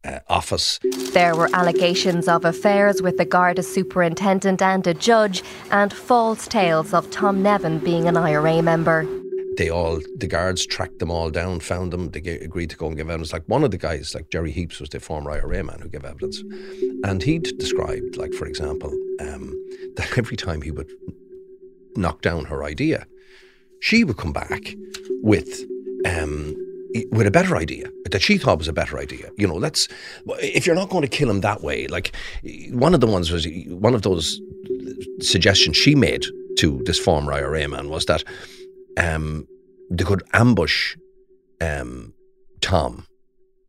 uh, 0.05 0.21
office. 0.29 0.79
There 1.13 1.35
were 1.35 1.49
allegations 1.53 2.29
of 2.29 2.45
affairs 2.45 3.03
with 3.03 3.17
the 3.17 3.25
Garda 3.25 3.63
superintendent 3.63 4.63
and 4.63 4.87
a 4.87 4.95
judge, 4.95 5.43
and 5.71 5.93
false 5.93 6.47
tales 6.47 6.95
of 6.95 7.11
Tom 7.11 7.43
Nevin 7.43 7.79
being 7.79 8.07
an 8.07 8.17
IRA 8.17 8.63
member. 8.63 9.07
They 9.57 9.71
all, 9.71 10.01
the 10.17 10.29
guards 10.29 10.65
tracked 10.65 11.01
them 11.01 11.11
all 11.11 11.31
down, 11.31 11.59
found 11.59 11.93
them. 11.93 12.11
They 12.11 12.21
agreed 12.21 12.71
to 12.71 12.77
go 12.77 12.87
and 12.87 12.97
give 12.97 13.09
evidence. 13.09 13.33
Like 13.33 13.49
one 13.49 13.65
of 13.65 13.73
the 13.73 13.79
guys, 13.79 14.15
like 14.15 14.31
Gerry 14.31 14.53
Heapes, 14.53 14.79
was 14.79 14.89
the 14.89 15.01
former 15.01 15.33
IRA 15.33 15.65
man 15.65 15.81
who 15.81 15.89
gave 15.89 16.05
evidence, 16.05 16.45
and 17.03 17.21
he'd 17.21 17.59
described, 17.59 18.17
like 18.17 18.33
for 18.35 18.47
example, 18.47 18.93
um, 19.21 19.53
that 19.97 20.17
every 20.17 20.37
time 20.37 20.63
he 20.63 20.71
would 20.71 20.89
knock 21.97 22.23
down 22.23 22.45
her 22.45 22.63
idea, 22.63 23.05
she 23.81 24.05
would 24.05 24.17
come 24.17 24.33
back 24.33 24.75
with 25.23 25.65
um, 26.07 26.55
with 27.11 27.27
a 27.27 27.31
better 27.31 27.57
idea 27.57 27.91
that 28.11 28.23
she 28.23 28.39
thought 28.39 28.59
was 28.59 28.69
a 28.69 28.73
better 28.73 28.99
idea. 28.99 29.31
You 29.37 29.47
know, 29.47 29.57
let's 29.57 29.89
if 30.41 30.67
you're 30.67 30.75
not 30.75 30.91
going 30.91 31.03
to 31.03 31.09
kill 31.09 31.31
him 31.31 31.41
that 31.41 31.63
way, 31.63 31.87
like 31.87 32.15
one 32.71 32.95
of 32.95 33.01
the 33.01 33.07
ones 33.07 33.31
was 33.31 33.47
one 33.69 33.95
of 33.95 34.03
those 34.03 34.41
suggestions 35.21 35.77
she 35.77 35.95
made 35.95 36.27
to 36.59 36.83
this 36.85 36.99
former 36.99 37.33
IRA 37.33 37.69
man 37.69 37.89
was 37.89 38.07
that 38.07 38.25
um, 38.97 39.47
they 39.91 40.05
could 40.05 40.23
ambush 40.33 40.97
um, 41.61 42.13
Tom 42.61 43.07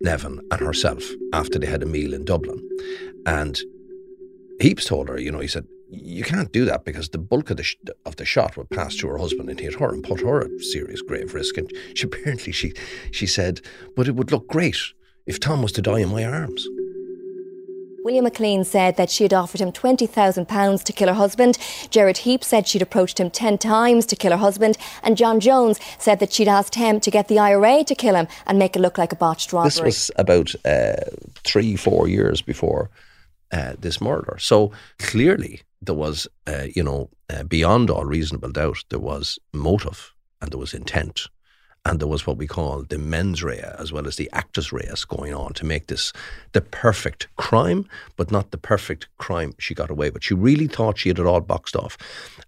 Nevin 0.01 0.39
and 0.51 0.61
herself 0.61 1.03
after 1.33 1.59
they 1.59 1.67
had 1.67 1.83
a 1.83 1.85
meal 1.85 2.13
in 2.13 2.25
Dublin, 2.25 2.59
and 3.25 3.59
Heapes 4.59 4.85
told 4.85 5.09
her, 5.09 5.19
you 5.19 5.31
know, 5.31 5.39
he 5.39 5.47
said, 5.47 5.65
you 5.89 6.23
can't 6.23 6.51
do 6.51 6.65
that 6.65 6.85
because 6.85 7.09
the 7.09 7.17
bulk 7.17 7.49
of 7.49 7.57
the 7.57 7.63
sh- 7.63 7.77
of 8.05 8.15
the 8.17 8.25
shot 8.25 8.57
would 8.57 8.69
pass 8.69 8.95
to 8.97 9.07
her 9.07 9.17
husband 9.17 9.49
and 9.49 9.59
hit 9.59 9.75
her 9.75 9.89
and 9.89 10.03
put 10.03 10.21
her 10.21 10.41
at 10.41 10.61
serious 10.61 11.01
grave 11.01 11.33
risk. 11.33 11.57
And 11.57 11.71
she 11.95 12.05
apparently 12.05 12.51
she 12.51 12.73
she 13.11 13.25
said, 13.25 13.61
but 13.95 14.07
it 14.07 14.15
would 14.15 14.31
look 14.31 14.47
great 14.47 14.77
if 15.25 15.39
Tom 15.39 15.61
was 15.61 15.71
to 15.73 15.81
die 15.81 15.99
in 15.99 16.09
my 16.09 16.23
arms. 16.23 16.67
William 18.03 18.23
McLean 18.23 18.63
said 18.63 18.95
that 18.95 19.09
she 19.09 19.23
had 19.23 19.33
offered 19.33 19.59
him 19.61 19.71
£20,000 19.71 20.83
to 20.83 20.93
kill 20.93 21.09
her 21.09 21.13
husband. 21.13 21.57
Gerry 21.89 22.13
Heapes 22.13 22.45
said 22.45 22.67
she'd 22.67 22.81
approached 22.81 23.19
him 23.19 23.29
10 23.29 23.57
times 23.57 24.05
to 24.07 24.15
kill 24.15 24.31
her 24.31 24.37
husband. 24.37 24.77
And 25.03 25.17
John 25.17 25.39
Jones 25.39 25.79
said 25.99 26.19
that 26.19 26.31
she'd 26.31 26.47
asked 26.47 26.75
him 26.75 26.99
to 27.01 27.11
get 27.11 27.27
the 27.27 27.37
IRA 27.37 27.83
to 27.83 27.93
kill 27.93 28.15
him 28.15 28.27
and 28.47 28.57
make 28.57 28.75
it 28.75 28.79
look 28.79 28.97
like 28.97 29.11
a 29.11 29.17
botched 29.17 29.51
robbery. 29.51 29.69
This 29.69 29.81
was 29.81 30.11
about 30.15 30.55
uh, 30.65 30.95
three, 31.43 31.75
four 31.75 32.07
years 32.07 32.41
before 32.41 32.89
uh, 33.51 33.73
this 33.77 33.99
murder. 33.99 34.37
So 34.39 34.71
clearly, 34.97 35.61
there 35.81 35.95
was, 35.95 36.27
uh, 36.47 36.67
you 36.75 36.83
know, 36.83 37.09
uh, 37.29 37.43
beyond 37.43 37.89
all 37.89 38.05
reasonable 38.05 38.51
doubt, 38.51 38.83
there 38.89 38.99
was 38.99 39.39
motive 39.53 40.13
and 40.41 40.51
there 40.51 40.59
was 40.59 40.73
intent. 40.73 41.27
And 41.85 41.99
there 41.99 42.09
was 42.09 42.27
what 42.27 42.37
we 42.37 42.45
call 42.45 42.83
the 42.83 42.97
mens 42.97 43.41
rea 43.41 43.71
as 43.79 43.91
well 43.91 44.05
as 44.05 44.17
the 44.17 44.29
actus 44.33 44.73
reus 44.73 45.05
going 45.05 45.33
on 45.33 45.53
to 45.53 45.65
make 45.65 45.87
this 45.87 46.11
the 46.51 46.59
perfect 46.59 47.27
crime, 47.37 47.87
but 48.17 48.31
not 48.31 48.51
the 48.51 48.57
perfect 48.57 49.07
crime 49.17 49.53
she 49.59 49.73
got 49.73 49.89
away 49.89 50.09
with. 50.09 50.23
She 50.23 50.33
really 50.33 50.67
thought 50.67 50.97
she 50.97 51.09
had 51.09 51.19
it 51.19 51.25
all 51.25 51.39
boxed 51.39 51.77
off. 51.77 51.97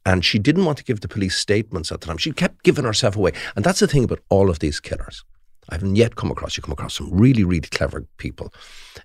And 0.05 0.25
she 0.25 0.37
didn't 0.37 0.65
want 0.65 0.77
to 0.79 0.83
give 0.83 0.99
the 0.99 1.07
police 1.07 1.37
statements 1.37 1.91
at 1.91 2.01
the 2.01 2.07
time. 2.07 2.17
She 2.17 2.33
kept 2.33 2.63
giving 2.63 2.83
herself 2.83 3.15
away. 3.15 3.31
And 3.55 3.63
that's 3.63 3.79
the 3.79 3.87
thing 3.87 4.03
about 4.03 4.19
all 4.29 4.49
of 4.49 4.59
these 4.59 4.81
killers. 4.81 5.23
I 5.71 5.75
haven't 5.75 5.95
yet 5.95 6.15
come 6.17 6.29
across. 6.29 6.57
You 6.57 6.63
come 6.63 6.73
across 6.73 6.95
some 6.95 7.09
really, 7.11 7.43
really 7.45 7.61
clever 7.61 8.05
people 8.17 8.53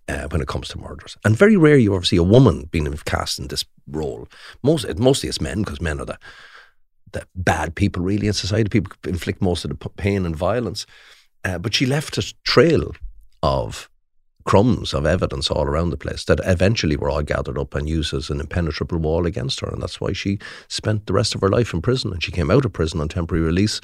uh, 0.09 0.27
when 0.29 0.41
it 0.41 0.49
comes 0.49 0.69
to 0.69 0.79
murders, 0.79 1.17
and 1.25 1.37
very 1.37 1.57
rare 1.57 1.77
you 1.77 1.95
ever 1.95 2.05
see 2.05 2.17
a 2.17 2.23
woman 2.23 2.69
being 2.73 2.93
cast 3.05 3.39
in 3.39 3.47
this 3.47 3.65
role. 3.87 4.29
Most, 4.63 4.99
mostly 4.99 5.29
it's 5.29 5.41
men 5.41 5.63
because 5.63 5.81
men 5.81 6.01
are 6.01 6.07
the 6.07 6.19
the 7.13 7.27
bad 7.37 7.77
people 7.77 8.03
really 8.03 8.27
in 8.27 8.33
society. 8.33 8.69
People 8.69 8.93
inflict 9.07 9.41
most 9.41 9.65
of 9.65 9.71
the 9.71 9.89
pain 9.91 10.27
and 10.27 10.35
violence, 10.35 10.87
uh, 11.45 11.57
but 11.57 11.73
she 11.73 11.87
left 11.87 12.19
a 12.19 12.35
trail 12.43 12.93
of 13.43 13.89
crumbs 14.45 14.95
of 14.95 15.07
evidence 15.07 15.51
all 15.51 15.65
around 15.65 15.91
the 15.91 15.97
place 15.97 16.25
that 16.25 16.41
eventually 16.45 16.97
were 16.97 17.11
all 17.11 17.23
gathered 17.23 17.59
up 17.59 17.75
and 17.75 17.89
used 17.89 18.15
as 18.15 18.31
an 18.31 18.41
impenetrable 18.41 18.99
wall 18.99 19.27
against 19.27 19.61
her, 19.61 19.69
and 19.69 19.83
that's 19.83 20.01
why 20.01 20.13
she 20.13 20.39
spent 20.69 21.07
the 21.07 21.13
rest 21.13 21.35
of 21.35 21.41
her 21.41 21.49
life 21.49 21.73
in 21.73 21.81
prison. 21.81 22.13
And 22.13 22.23
she 22.23 22.33
came 22.33 22.51
out 22.51 22.65
of 22.65 22.73
prison 22.73 23.01
on 23.01 23.09
temporary 23.09 23.45
release 23.45 23.81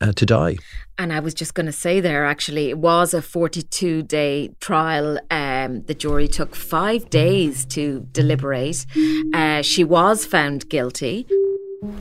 uh, 0.00 0.12
to 0.12 0.26
die. 0.26 0.56
And 0.98 1.12
I 1.12 1.20
was 1.20 1.34
just 1.34 1.54
going 1.54 1.66
to 1.66 1.72
say 1.72 2.00
there, 2.00 2.26
actually, 2.26 2.68
it 2.68 2.78
was 2.78 3.14
a 3.14 3.22
42 3.22 4.02
day 4.02 4.50
trial. 4.60 5.18
Um, 5.30 5.82
the 5.82 5.94
jury 5.94 6.28
took 6.28 6.54
five 6.54 7.08
days 7.10 7.64
to 7.66 8.06
deliberate. 8.12 8.86
Uh, 9.32 9.62
she 9.62 9.84
was 9.84 10.26
found 10.26 10.68
guilty. 10.68 11.26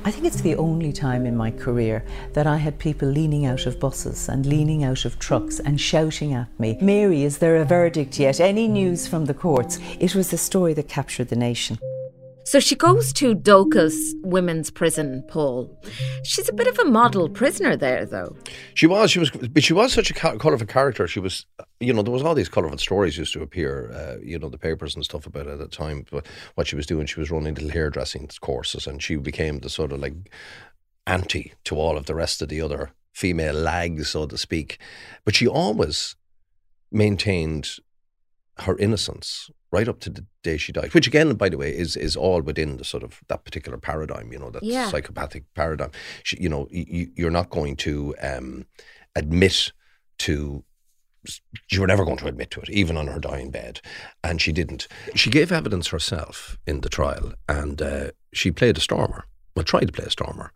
I 0.04 0.12
think 0.12 0.26
it's 0.26 0.42
the 0.42 0.58
only 0.58 0.92
time 0.92 1.26
in 1.26 1.38
my 1.38 1.52
career 1.52 2.04
that 2.34 2.46
I 2.46 2.58
had 2.58 2.78
people 2.78 3.08
leaning 3.08 3.46
out 3.46 3.66
of 3.66 3.80
buses 3.80 4.28
and 4.28 4.46
leaning 4.46 4.84
out 4.84 5.06
of 5.06 5.20
trucks 5.20 5.62
and 5.62 5.80
shouting 5.80 6.34
at 6.34 6.48
me, 6.60 6.78
Mary, 6.82 7.24
is 7.24 7.38
there 7.38 7.56
a 7.56 7.64
verdict 7.64 8.20
yet? 8.20 8.42
Any 8.42 8.68
news 8.68 9.08
from 9.08 9.26
the 9.26 9.34
courts? 9.34 9.80
It 10.00 10.16
was 10.16 10.32
the 10.32 10.38
story 10.38 10.74
that 10.74 10.90
captured 10.90 11.30
the 11.30 11.38
nation. 11.38 11.80
So 12.50 12.60
she 12.60 12.74
goes 12.74 13.14
to 13.14 13.36
Dóchas 13.36 13.96
Women's 14.24 14.72
Prison, 14.72 15.24
Paul. 15.28 15.70
She's 16.24 16.50
a 16.50 16.54
bit 16.54 16.66
of 16.66 16.80
a 16.80 16.86
model 16.86 17.30
prisoner 17.30 17.78
there, 17.78 18.08
though. 18.08 18.36
She 18.74 18.88
was. 18.88 19.12
She 19.12 19.20
was. 19.20 19.30
But 19.30 19.64
she 19.64 19.74
was 19.74 19.94
such 19.94 20.10
a 20.10 20.16
colourful 20.16 20.66
character. 20.66 21.08
She 21.08 21.20
was. 21.20 21.46
You 21.80 21.94
know, 21.94 22.02
there 22.02 22.12
was 22.12 22.24
all 22.24 22.34
these 22.34 22.50
colourful 22.50 22.80
stories 22.80 23.20
used 23.20 23.34
to 23.34 23.44
appear. 23.44 23.92
Uh, 23.92 24.20
you 24.24 24.40
know, 24.40 24.50
the 24.50 24.58
papers 24.58 24.96
and 24.96 25.06
stuff 25.06 25.28
about 25.28 25.46
it 25.46 25.52
at 25.52 25.60
the 25.60 25.68
time. 25.68 26.06
But 26.10 26.26
what 26.56 26.66
she 26.66 26.76
was 26.76 26.88
doing, 26.88 27.06
she 27.06 27.20
was 27.20 27.30
running 27.30 27.54
little 27.54 27.70
hairdressing 27.70 28.28
courses, 28.42 28.88
and 28.88 29.00
she 29.00 29.18
became 29.18 29.60
the 29.60 29.70
sort 29.70 29.92
of 29.92 30.00
like 30.00 30.16
anti 31.06 31.54
to 31.66 31.76
all 31.76 31.98
of 31.98 32.08
the 32.08 32.16
rest 32.16 32.42
of 32.42 32.50
the 32.50 32.62
other 32.62 32.94
female 33.14 33.54
lags, 33.54 34.10
so 34.10 34.26
to 34.26 34.40
speak. 34.40 34.80
But 35.24 35.36
she 35.36 35.48
always 35.48 36.16
maintained 36.92 37.78
her 38.60 38.78
innocence 38.78 39.50
right 39.72 39.88
up 39.88 40.00
to 40.02 40.10
the 40.10 40.26
day 40.44 40.58
she 40.58 40.72
died, 40.72 40.94
which 40.94 41.08
again, 41.08 41.34
by 41.36 41.50
the 41.50 41.58
way, 41.58 41.76
is 41.76 41.96
is 41.96 42.16
all 42.16 42.42
within 42.42 42.78
the 42.78 42.84
sort 42.84 43.04
of 43.04 43.20
that 43.28 43.44
particular 43.46 43.78
paradigm, 43.78 44.32
you 44.34 44.40
know, 44.40 44.50
that 44.52 44.64
Yeah. 44.64 44.90
psychopathic 44.90 45.44
paradigm. 45.54 45.92
She, 46.24 46.38
you 46.42 46.50
know, 46.50 46.68
you, 46.72 47.10
you're 47.16 47.30
not 47.32 47.50
going 47.50 47.76
to 47.78 48.16
um, 48.22 48.66
admit 49.16 49.72
to. 50.20 50.64
You 51.70 51.82
were 51.82 51.88
never 51.88 52.06
going 52.06 52.18
to 52.18 52.28
admit 52.28 52.50
to 52.52 52.62
it, 52.62 52.70
even 52.70 52.96
on 52.96 53.08
her 53.08 53.20
dying 53.20 53.52
bed, 53.52 53.82
and 54.24 54.42
she 54.42 54.54
didn't. 54.54 54.88
She 55.16 55.30
gave 55.30 55.52
evidence 55.52 55.90
herself 55.90 56.58
in 56.66 56.80
the 56.82 56.90
trial, 56.90 57.34
and 57.48 57.82
uh, 57.82 58.12
she 58.34 58.52
played 58.52 58.78
a 58.78 58.82
stormer. 58.82 59.26
Well, 59.54 59.66
tried 59.66 59.88
to 59.88 59.92
play 59.92 60.06
a 60.06 60.10
stormer. 60.12 60.54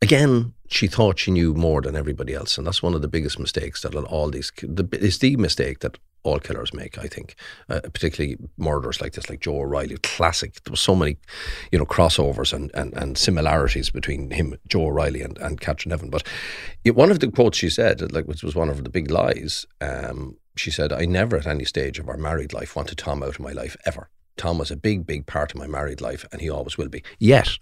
Again, 0.00 0.52
she 0.68 0.86
thought 0.86 1.18
she 1.18 1.32
knew 1.32 1.54
more 1.54 1.82
than 1.82 1.96
everybody 1.96 2.34
else, 2.34 2.56
and 2.56 2.66
that's 2.66 2.82
one 2.84 2.94
of 2.94 3.02
the 3.02 3.08
biggest 3.08 3.38
mistakes 3.40 3.82
that 3.82 3.94
all 3.96 4.30
these. 4.30 4.52
The, 4.62 4.88
it's 4.92 5.18
the 5.18 5.36
mistake 5.36 5.80
that 5.80 5.98
all 6.26 6.38
killers 6.38 6.74
make, 6.74 6.98
I 6.98 7.06
think, 7.06 7.36
uh, 7.68 7.80
particularly 7.80 8.36
murderers 8.56 9.00
like 9.00 9.12
this, 9.12 9.30
like 9.30 9.40
Joe 9.40 9.60
O'Reilly, 9.60 9.96
classic. 9.98 10.62
There 10.64 10.72
were 10.72 10.76
so 10.76 10.94
many, 10.94 11.16
you 11.72 11.78
know, 11.78 11.86
crossovers 11.86 12.52
and, 12.52 12.70
and, 12.74 12.92
and 12.94 13.16
similarities 13.16 13.90
between 13.90 14.30
him, 14.30 14.56
Joe 14.68 14.86
O'Reilly, 14.86 15.22
and, 15.22 15.38
and 15.38 15.60
Catherine 15.60 15.90
Nevin. 15.90 16.10
But 16.10 16.26
one 16.84 17.10
of 17.10 17.20
the 17.20 17.30
quotes 17.30 17.58
she 17.58 17.70
said, 17.70 18.12
like 18.12 18.26
which 18.26 18.42
was 18.42 18.54
one 18.54 18.68
of 18.68 18.82
the 18.82 18.90
big 18.90 19.10
lies, 19.10 19.66
um, 19.80 20.36
she 20.56 20.70
said, 20.70 20.92
"I 20.92 21.04
never 21.04 21.36
at 21.36 21.46
any 21.46 21.64
stage 21.64 21.98
of 21.98 22.08
our 22.08 22.16
married 22.16 22.52
life 22.52 22.76
wanted 22.76 22.98
Tom 22.98 23.22
out 23.22 23.30
of 23.30 23.40
my 23.40 23.52
life 23.52 23.76
ever. 23.84 24.08
Tom 24.36 24.58
was 24.58 24.70
a 24.70 24.76
big, 24.76 25.06
big 25.06 25.26
part 25.26 25.52
of 25.52 25.58
my 25.58 25.66
married 25.66 26.00
life, 26.00 26.26
and 26.32 26.40
he 26.40 26.50
always 26.50 26.76
will 26.76 26.88
be. 26.88 27.02
Yet." 27.18 27.58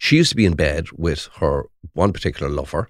She 0.00 0.16
used 0.16 0.30
to 0.30 0.36
be 0.36 0.44
in 0.44 0.54
bed 0.54 0.86
with 0.92 1.28
her 1.40 1.64
one 1.92 2.12
particular 2.12 2.48
lover 2.48 2.88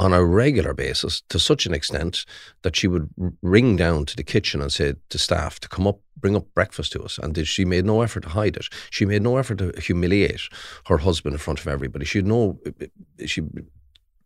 on 0.00 0.14
a 0.14 0.24
regular 0.24 0.72
basis 0.72 1.20
to 1.28 1.38
such 1.38 1.66
an 1.66 1.74
extent 1.74 2.24
that 2.62 2.74
she 2.74 2.88
would 2.88 3.10
ring 3.42 3.76
down 3.76 4.06
to 4.06 4.16
the 4.16 4.22
kitchen 4.22 4.62
and 4.62 4.72
say 4.72 4.94
to 5.10 5.18
staff 5.18 5.60
to 5.60 5.68
come 5.68 5.86
up, 5.86 6.00
bring 6.16 6.34
up 6.34 6.46
breakfast 6.54 6.92
to 6.92 7.02
us. 7.02 7.18
And 7.18 7.46
she 7.46 7.66
made 7.66 7.84
no 7.84 8.00
effort 8.00 8.22
to 8.22 8.30
hide 8.30 8.56
it. 8.56 8.66
She 8.88 9.04
made 9.04 9.20
no 9.20 9.36
effort 9.36 9.58
to 9.58 9.74
humiliate 9.78 10.48
her 10.86 10.96
husband 10.96 11.34
in 11.34 11.38
front 11.38 11.60
of 11.60 11.68
everybody. 11.68 12.06
She 12.06 12.18
had 12.18 12.26
no, 12.26 12.58
she 13.26 13.42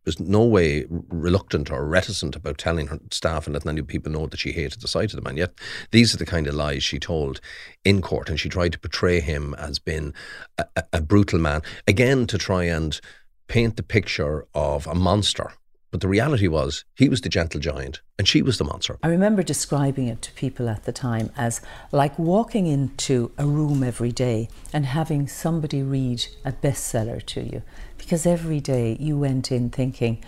was 0.07 0.21
no 0.21 0.45
way 0.45 0.85
reluctant 0.89 1.73
or 1.73 1.85
reticent 1.85 2.37
about 2.37 2.59
telling 2.59 2.87
her 2.87 3.01
staff 3.11 3.49
and 3.49 3.55
letting 3.55 3.71
any 3.71 3.83
people 3.83 4.13
know 4.13 4.29
that 4.29 4.39
she 4.39 4.53
hated 4.53 4.81
the 4.81 4.87
sight 4.87 5.13
of 5.13 5.17
them. 5.17 5.27
And 5.27 5.39
yet, 5.39 5.55
these 5.91 6.15
are 6.15 6.19
the 6.19 6.27
kind 6.27 6.47
of 6.47 6.55
lies 6.55 6.85
she 6.85 7.01
told 7.01 7.41
in 7.85 8.01
court, 8.01 8.31
and 8.31 8.39
she 8.39 8.49
tried 8.49 8.75
to 8.75 8.79
portray 8.79 9.19
him 9.19 9.55
as 9.55 9.81
being 9.81 10.15
a, 10.57 10.67
a, 10.77 10.85
a 10.93 11.01
brutal 11.01 11.41
man 11.41 11.63
again 11.89 12.29
to 12.29 12.39
try 12.39 12.63
and 12.63 13.01
paint 13.49 13.77
the 13.77 13.83
picture 13.83 14.47
of 14.55 14.87
a 14.87 14.95
monster. 14.95 15.53
But 15.95 16.01
the 16.01 16.09
reality 16.09 16.49
was, 16.49 16.85
he 16.97 17.09
was 17.09 17.21
the 17.21 17.29
gentle 17.29 17.61
giant, 17.61 18.01
and 18.19 18.27
she 18.27 18.43
was 18.43 18.59
the 18.59 18.65
monster. 18.65 18.99
I 19.05 19.07
remember 19.07 19.45
describing 19.45 20.09
it 20.09 20.23
to 20.23 20.33
people 20.33 20.69
at 20.69 20.87
the 20.87 20.93
time 20.93 21.31
as 21.37 21.61
like 21.93 22.19
walking 22.19 22.67
into 22.67 23.31
a 23.39 23.47
room 23.47 23.85
every 23.85 24.11
day 24.11 24.49
and 24.73 24.87
having 24.87 25.29
somebody 25.29 25.85
read 25.85 26.27
a 26.45 26.51
bestseller 26.51 27.25
to 27.27 27.43
you. 27.43 27.63
Because 27.97 28.27
every 28.27 28.59
day 28.59 28.97
you 28.99 29.17
went 29.17 29.53
in 29.53 29.71
thinking 29.71 30.19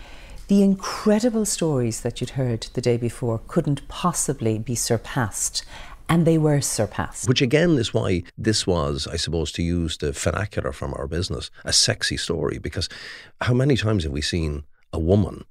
the 0.47 0.63
incredible 0.63 1.45
stories 1.45 2.03
that 2.03 2.21
you'd 2.21 2.39
heard 2.39 2.69
the 2.75 2.81
day 2.81 2.97
before 2.97 3.41
couldn't 3.49 3.89
possibly 3.89 4.61
be 4.61 4.77
surpassed. 4.77 5.65
And 6.09 6.25
they 6.25 6.39
were 6.39 6.61
surpassed. 6.61 7.29
Which 7.29 7.43
again 7.43 7.71
is 7.71 7.93
why 7.93 8.23
this 8.39 8.69
was, 8.69 9.09
I 9.09 9.17
suppose, 9.17 9.51
to 9.51 9.65
use 9.65 9.99
the 9.99 10.13
vernacular 10.13 10.71
from 10.71 10.95
our 10.95 11.09
business, 11.09 11.51
a 11.65 11.73
sexy 11.73 12.17
story. 12.17 12.59
Because 12.59 12.89
how 13.41 13.55
many 13.55 13.77
times 13.77 14.05
have 14.05 14.13
we 14.13 14.23
seen 14.23 14.63
a 14.93 15.01
woman 15.01 15.45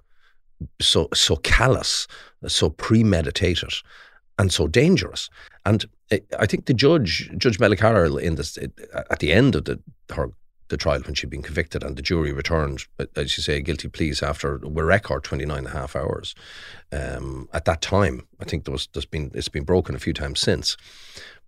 so 0.81 1.09
so 1.13 1.35
callous, 1.37 2.07
so 2.47 2.69
premeditated, 2.69 3.73
and 4.39 4.51
so 4.51 4.67
dangerous? 4.67 5.29
And 5.65 5.85
I- 6.11 6.21
I 6.39 6.45
think 6.45 6.65
the 6.65 6.73
judge, 6.73 7.31
Judge 7.37 7.59
Mella 7.59 7.75
Carroll, 7.75 8.17
in 8.17 8.35
this 8.35 8.57
at 9.09 9.19
the 9.19 9.31
end 9.33 9.55
of 9.55 9.65
the 9.65 9.79
her 10.13 10.29
the 10.67 10.77
trial 10.77 11.01
when 11.01 11.13
she'd 11.13 11.29
been 11.29 11.43
convicted 11.43 11.83
and 11.83 11.95
the 11.95 12.01
jury 12.01 12.31
returned, 12.33 12.85
uh, 12.99 13.05
as 13.15 13.37
you 13.37 13.43
say, 13.43 13.61
guilty 13.61 13.87
pleas 13.87 14.23
after 14.23 14.55
a 14.55 14.83
record 14.83 15.23
29 15.23 15.57
and 15.59 15.67
a 15.67 15.69
half 15.69 15.95
hours. 15.95 16.33
Um, 16.91 17.47
at 17.53 17.65
that 17.65 17.81
time, 17.81 18.27
I 18.39 18.45
think 18.45 18.65
there 18.65 18.71
was, 18.71 18.87
there's 18.93 19.05
been, 19.05 19.29
it's 19.35 19.47
been 19.47 19.63
broken 19.63 19.95
a 19.95 19.99
few 19.99 20.13
times 20.13 20.39
since. 20.39 20.75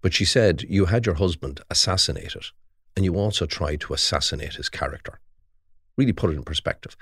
But 0.02 0.14
she 0.14 0.26
said, 0.26 0.64
You 0.70 0.86
had 0.86 1.06
your 1.08 1.16
husband 1.16 1.62
assassinated, 1.72 2.46
and 2.96 3.06
you 3.06 3.16
also 3.16 3.48
tried 3.48 3.82
to 3.82 3.94
assassinate 3.94 4.54
his 4.54 4.70
character. 4.70 5.20
Really 5.98 6.14
put 6.14 6.30
it 6.30 6.36
in 6.38 6.44
perspective. 6.44 6.96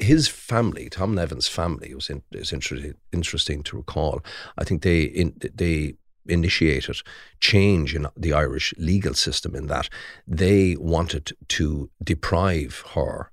His 0.00 0.28
family, 0.28 0.88
Tom 0.88 1.14
Nevin's 1.14 1.48
family, 1.48 1.94
was 1.94 2.10
in, 2.10 2.22
is 2.32 2.52
interesting, 2.52 3.62
to 3.62 3.76
recall. 3.76 4.20
I 4.58 4.64
think 4.64 4.82
they 4.82 5.02
in, 5.02 5.34
they 5.54 5.94
initiated 6.26 6.98
change 7.40 7.94
in 7.94 8.06
the 8.16 8.32
Irish 8.32 8.74
legal 8.76 9.14
system 9.14 9.54
in 9.56 9.66
that 9.66 9.88
they 10.26 10.76
wanted 10.76 11.32
to 11.48 11.90
deprive 12.02 12.84
her 12.94 13.30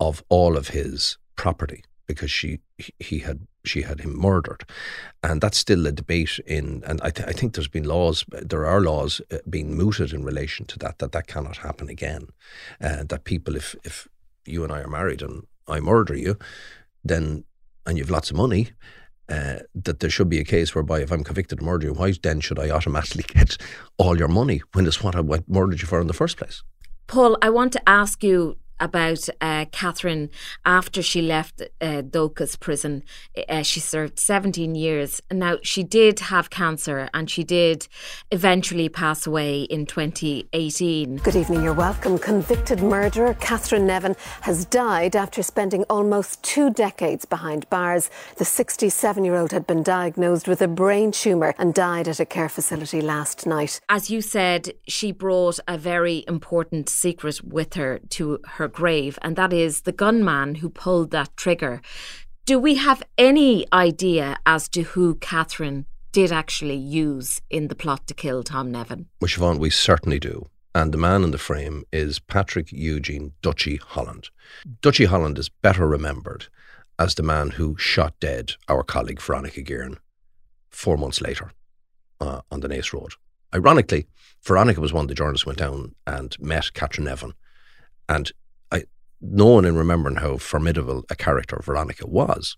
of 0.00 0.22
all 0.28 0.56
of 0.56 0.68
his 0.68 1.18
property 1.36 1.84
because 2.06 2.30
she 2.30 2.58
he- 2.78 2.94
he 2.98 3.18
had 3.20 3.46
she 3.64 3.82
had 3.82 4.00
him 4.00 4.18
murdered, 4.18 4.64
and 5.22 5.40
that's 5.40 5.58
still 5.58 5.86
a 5.86 5.92
debate 5.92 6.40
in. 6.46 6.82
And 6.84 7.00
I, 7.00 7.10
th- 7.10 7.28
I 7.28 7.32
think 7.32 7.54
there's 7.54 7.68
been 7.68 7.84
laws, 7.84 8.24
there 8.28 8.66
are 8.66 8.80
laws 8.80 9.20
uh, 9.30 9.38
being 9.48 9.76
mooted 9.76 10.12
in 10.12 10.24
relation 10.24 10.66
to 10.66 10.78
that 10.80 10.98
that 10.98 11.12
that 11.12 11.28
cannot 11.28 11.58
happen 11.58 11.88
again. 11.88 12.26
Uh, 12.80 13.04
that 13.04 13.22
people, 13.24 13.54
if 13.56 13.76
if 13.84 14.08
you 14.46 14.64
and 14.64 14.72
I 14.72 14.80
are 14.80 14.88
married 14.88 15.22
and 15.22 15.46
I 15.68 15.80
murder 15.80 16.14
you, 16.14 16.36
then 17.04 17.44
and 17.86 17.98
you've 17.98 18.10
lots 18.10 18.30
of 18.30 18.36
money. 18.36 18.70
Uh, 19.28 19.60
that 19.74 20.00
there 20.00 20.10
should 20.10 20.28
be 20.28 20.40
a 20.40 20.44
case 20.44 20.74
whereby 20.74 21.00
if 21.00 21.10
I'm 21.10 21.24
convicted 21.24 21.60
of 21.60 21.64
murder, 21.64 21.92
why 21.92 22.12
then 22.22 22.40
should 22.40 22.58
I 22.58 22.68
automatically 22.70 23.22
get 23.26 23.56
all 23.96 24.18
your 24.18 24.28
money 24.28 24.60
when 24.72 24.84
it's 24.86 25.02
what 25.02 25.14
I 25.16 25.22
murdered 25.46 25.80
you 25.80 25.86
for 25.86 26.00
in 26.00 26.06
the 26.06 26.12
first 26.12 26.36
place? 26.36 26.62
Paul, 27.06 27.38
I 27.40 27.48
want 27.48 27.72
to 27.72 27.88
ask 27.88 28.22
you 28.22 28.58
about 28.82 29.28
uh, 29.40 29.64
Catherine 29.70 30.28
after 30.66 31.00
she 31.02 31.22
left 31.22 31.62
uh, 31.80 32.02
Dóchas 32.02 32.58
prison. 32.58 33.04
Uh, 33.48 33.62
she 33.62 33.80
served 33.80 34.18
17 34.18 34.74
years. 34.74 35.22
Now, 35.30 35.58
she 35.62 35.82
did 35.84 36.18
have 36.18 36.50
cancer 36.50 37.08
and 37.14 37.30
she 37.30 37.44
did 37.44 37.86
eventually 38.30 38.88
pass 38.88 39.26
away 39.26 39.62
in 39.62 39.86
2018. 39.86 41.16
Good 41.16 41.36
evening, 41.36 41.62
you're 41.62 41.72
welcome. 41.72 42.18
Convicted 42.18 42.82
murderer 42.82 43.34
Catherine 43.34 43.86
Nevin 43.86 44.16
has 44.42 44.64
died 44.64 45.14
after 45.14 45.42
spending 45.42 45.84
almost 45.84 46.42
two 46.42 46.70
decades 46.70 47.24
behind 47.24 47.70
bars. 47.70 48.10
The 48.36 48.44
67 48.44 49.24
year 49.24 49.36
old 49.36 49.52
had 49.52 49.66
been 49.66 49.84
diagnosed 49.84 50.48
with 50.48 50.60
a 50.60 50.68
brain 50.68 51.12
tumour 51.12 51.54
and 51.56 51.72
died 51.72 52.08
at 52.08 52.18
a 52.18 52.26
care 52.26 52.48
facility 52.48 53.00
last 53.00 53.46
night. 53.46 53.80
As 53.88 54.10
you 54.10 54.20
said, 54.20 54.72
she 54.88 55.12
brought 55.12 55.60
a 55.68 55.78
very 55.78 56.24
important 56.26 56.88
secret 56.88 57.44
with 57.44 57.74
her 57.74 58.00
to 58.10 58.40
her 58.54 58.68
grave, 58.72 59.18
and 59.22 59.36
that 59.36 59.52
is 59.52 59.82
the 59.82 59.92
gunman 59.92 60.56
who 60.56 60.68
pulled 60.68 61.10
that 61.10 61.36
trigger. 61.36 61.80
Do 62.44 62.58
we 62.58 62.74
have 62.76 63.02
any 63.16 63.66
idea 63.72 64.36
as 64.44 64.68
to 64.70 64.82
who 64.82 65.14
Catherine 65.16 65.86
did 66.12 66.32
actually 66.32 66.76
use 66.76 67.40
in 67.50 67.68
the 67.68 67.74
plot 67.74 68.06
to 68.06 68.14
kill 68.14 68.42
Tom 68.42 68.70
Nevin? 68.70 69.06
Well, 69.20 69.28
Siobhan, 69.28 69.58
we 69.58 69.70
certainly 69.70 70.18
do. 70.18 70.48
And 70.74 70.92
the 70.92 70.98
man 70.98 71.22
in 71.22 71.32
the 71.32 71.38
frame 71.38 71.84
is 71.92 72.18
Patrick 72.18 72.72
Eugene 72.72 73.32
Dutchy 73.42 73.76
Holland. 73.76 74.30
Dutchy 74.80 75.04
Holland 75.04 75.38
is 75.38 75.48
better 75.48 75.86
remembered 75.86 76.46
as 76.98 77.14
the 77.14 77.22
man 77.22 77.50
who 77.50 77.76
shot 77.76 78.18
dead 78.20 78.52
our 78.68 78.82
colleague 78.82 79.20
Veronica 79.20 79.62
Guerin 79.62 79.98
four 80.70 80.96
months 80.96 81.20
later 81.20 81.52
uh, 82.20 82.40
on 82.50 82.60
the 82.60 82.68
Naas 82.68 82.92
Road. 82.92 83.12
Ironically, 83.54 84.06
Veronica 84.42 84.80
was 84.80 84.92
one 84.92 85.04
of 85.04 85.08
the 85.08 85.14
journalists 85.14 85.44
who 85.44 85.50
went 85.50 85.58
down 85.58 85.94
and 86.06 86.34
met 86.40 86.72
Catherine 86.72 87.04
Nevin. 87.04 87.34
And 88.08 88.32
One 89.22 89.64
in 89.64 89.76
remembering 89.76 90.16
how 90.16 90.36
formidable 90.36 91.04
a 91.08 91.14
character 91.14 91.60
Veronica 91.62 92.08
was, 92.08 92.56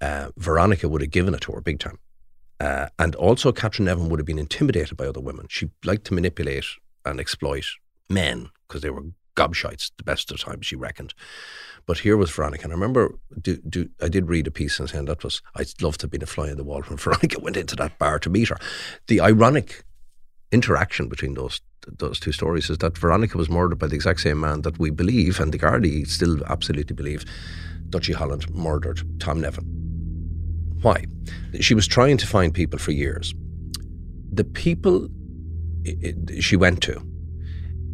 uh, 0.00 0.30
Veronica 0.38 0.88
would 0.88 1.02
have 1.02 1.10
given 1.10 1.34
it 1.34 1.42
to 1.42 1.52
her 1.52 1.60
big 1.60 1.78
time. 1.78 1.98
Uh, 2.58 2.88
and 2.98 3.14
also, 3.16 3.52
Catherine 3.52 3.84
Nevin 3.84 4.08
would 4.08 4.18
have 4.18 4.26
been 4.26 4.38
intimidated 4.38 4.96
by 4.96 5.06
other 5.06 5.20
women. 5.20 5.46
She 5.50 5.68
liked 5.84 6.06
to 6.06 6.14
manipulate 6.14 6.64
and 7.04 7.20
exploit 7.20 7.66
men 8.08 8.48
because 8.66 8.80
they 8.80 8.88
were 8.88 9.02
gobshites 9.36 9.90
the 9.98 10.04
best 10.04 10.30
of 10.30 10.40
times, 10.40 10.64
she 10.64 10.74
reckoned. 10.74 11.12
But 11.84 11.98
here 11.98 12.16
was 12.16 12.30
Veronica. 12.30 12.64
And 12.64 12.72
I 12.72 12.76
remember 12.76 13.18
do, 13.38 13.58
do, 13.58 13.90
I 14.00 14.08
did 14.08 14.30
read 14.30 14.46
a 14.46 14.50
piece 14.50 14.80
and 14.80 14.88
saying 14.88 15.04
that 15.04 15.22
was, 15.22 15.42
I'd 15.54 15.82
love 15.82 15.98
to 15.98 16.04
have 16.04 16.10
been 16.10 16.22
a 16.22 16.26
fly 16.26 16.48
on 16.50 16.56
the 16.56 16.64
wall 16.64 16.80
when 16.82 16.96
Veronica 16.96 17.40
went 17.40 17.58
into 17.58 17.76
that 17.76 17.98
bar 17.98 18.18
to 18.20 18.30
meet 18.30 18.48
her. 18.48 18.56
The 19.08 19.20
ironic 19.20 19.84
interaction 20.54 21.08
between 21.08 21.34
those 21.34 21.60
those 21.98 22.18
two 22.18 22.32
stories 22.32 22.70
is 22.70 22.78
that 22.78 22.96
Veronica 22.96 23.36
was 23.36 23.50
murdered 23.50 23.78
by 23.78 23.86
the 23.86 23.94
exact 23.94 24.20
same 24.20 24.40
man 24.40 24.62
that 24.62 24.78
we 24.78 24.90
believe, 24.90 25.38
and 25.38 25.52
the 25.52 25.58
Gardaí 25.58 26.06
still 26.08 26.42
absolutely 26.46 26.94
believe, 26.94 27.26
Dutchy 27.90 28.14
Holland 28.14 28.48
murdered 28.54 29.02
Tom 29.20 29.42
Nevin. 29.42 29.66
Why? 30.80 31.04
She 31.60 31.74
was 31.74 31.86
trying 31.86 32.16
to 32.18 32.26
find 32.26 32.54
people 32.54 32.78
for 32.78 32.92
years. 32.92 33.34
The 34.32 34.44
people 34.44 35.08
she 36.40 36.56
went 36.56 36.82
to 36.82 37.02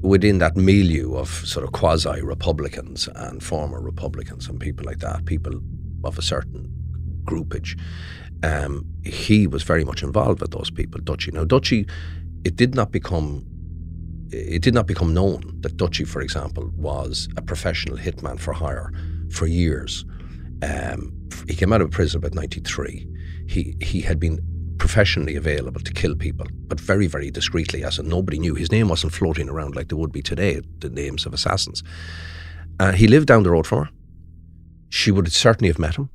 within 0.03 0.38
that 0.38 0.57
milieu 0.57 1.16
of 1.16 1.29
sort 1.29 1.64
of 1.64 1.73
quasi 1.73 2.23
Republicans 2.23 3.09
and 3.14 3.42
former 3.42 3.81
Republicans 3.81 4.49
and 4.49 4.61
people 4.61 4.87
like 4.87 5.01
that, 5.01 5.25
people 5.25 5.61
of 6.05 6.16
a 6.16 6.23
certain 6.23 6.73
groupage, 7.25 7.79
um, 8.42 8.87
he 9.05 9.46
was 9.46 9.62
very 9.62 9.85
much 9.85 10.03
involved 10.03 10.40
with 10.40 10.53
those 10.53 10.70
people, 10.70 11.01
Dutchy. 11.01 11.31
Now, 11.33 11.44
Dutchy, 11.44 11.87
it 12.44 12.57
did 12.57 12.74
not 12.74 12.90
become 12.92 13.44
it 14.33 14.62
did 14.62 14.74
not 14.74 14.87
become 14.87 15.12
known 15.12 15.40
that 15.62 15.76
Dutchy, 15.76 16.05
for 16.05 16.20
example, 16.20 16.70
was 16.76 17.29
a 17.37 17.42
professional 17.42 17.96
hitman 17.96 18.38
for 18.38 18.53
hire 18.53 18.92
for 19.31 19.46
years. 19.46 20.05
Um, 20.62 21.12
he 21.48 21.57
came 21.57 21.72
out 21.72 21.81
of 21.81 21.90
prison 21.90 22.18
about 22.18 22.35
93. 22.35 23.09
He, 23.48 23.76
he 23.81 24.00
had 24.00 24.20
been 24.20 24.38
professionally 24.79 25.35
available 25.35 25.81
to 25.81 25.92
kill 25.92 26.14
people, 26.14 26.46
but 26.68 26.79
very, 26.79 27.09
very 27.09 27.31
discreetly, 27.31 27.83
as 27.83 27.98
in 27.98 28.09
nobody 28.09 28.38
knew. 28.38 28.55
His 28.55 28.70
name 28.70 28.88
wasn't 28.88 29.12
floating 29.12 29.48
around 29.48 29.74
like 29.74 29.88
there 29.88 29.98
would 29.98 30.12
be 30.12 30.22
today, 30.22 30.61
the 30.79 30.90
names 30.90 31.26
of 31.26 31.35
assassins. 31.35 31.83
Uh, 32.79 32.92
he 32.92 33.09
lived 33.09 33.26
down 33.26 33.42
the 33.42 33.50
road 33.50 33.66
from 33.66 33.87
her. 33.87 33.90
She 34.90 35.11
would 35.11 35.31
certainly 35.33 35.68
have 35.68 35.79
met 35.81 35.96
him 35.96 36.09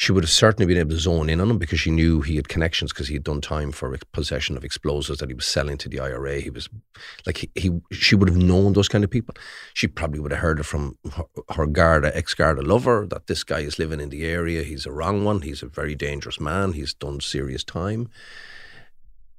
she 0.00 0.12
would 0.12 0.24
have 0.24 0.30
certainly 0.30 0.66
been 0.66 0.80
able 0.80 0.92
to 0.92 0.98
zone 0.98 1.28
in 1.28 1.42
on 1.42 1.50
him 1.50 1.58
because 1.58 1.78
she 1.78 1.90
knew 1.90 2.22
he 2.22 2.36
had 2.36 2.48
connections 2.48 2.90
because 2.90 3.08
he 3.08 3.12
had 3.12 3.22
done 3.22 3.42
time 3.42 3.70
for 3.70 3.94
possession 4.12 4.56
of 4.56 4.64
explosives 4.64 5.18
that 5.18 5.28
he 5.28 5.34
was 5.34 5.44
selling 5.44 5.76
to 5.76 5.90
the 5.90 6.00
IRA. 6.00 6.40
He 6.40 6.48
was 6.48 6.70
like 7.26 7.36
he, 7.36 7.50
he 7.54 7.70
she 7.92 8.14
would 8.14 8.30
have 8.30 8.38
known 8.38 8.72
those 8.72 8.88
kind 8.88 9.04
of 9.04 9.10
people. 9.10 9.34
She 9.74 9.86
probably 9.86 10.18
would 10.18 10.30
have 10.30 10.40
heard 10.40 10.58
it 10.58 10.62
from 10.62 10.96
her, 11.12 11.24
her 11.50 11.66
Garda 11.66 12.16
ex 12.16 12.32
Garda 12.32 12.62
lover 12.62 13.06
that 13.10 13.26
this 13.26 13.44
guy 13.44 13.60
is 13.60 13.78
living 13.78 14.00
in 14.00 14.08
the 14.08 14.24
area. 14.24 14.62
He's 14.62 14.86
a 14.86 14.90
wrong 14.90 15.22
one. 15.22 15.42
He's 15.42 15.62
a 15.62 15.68
very 15.68 15.94
dangerous 15.94 16.40
man. 16.40 16.72
He's 16.72 16.94
done 16.94 17.20
serious 17.20 17.62
time. 17.62 18.08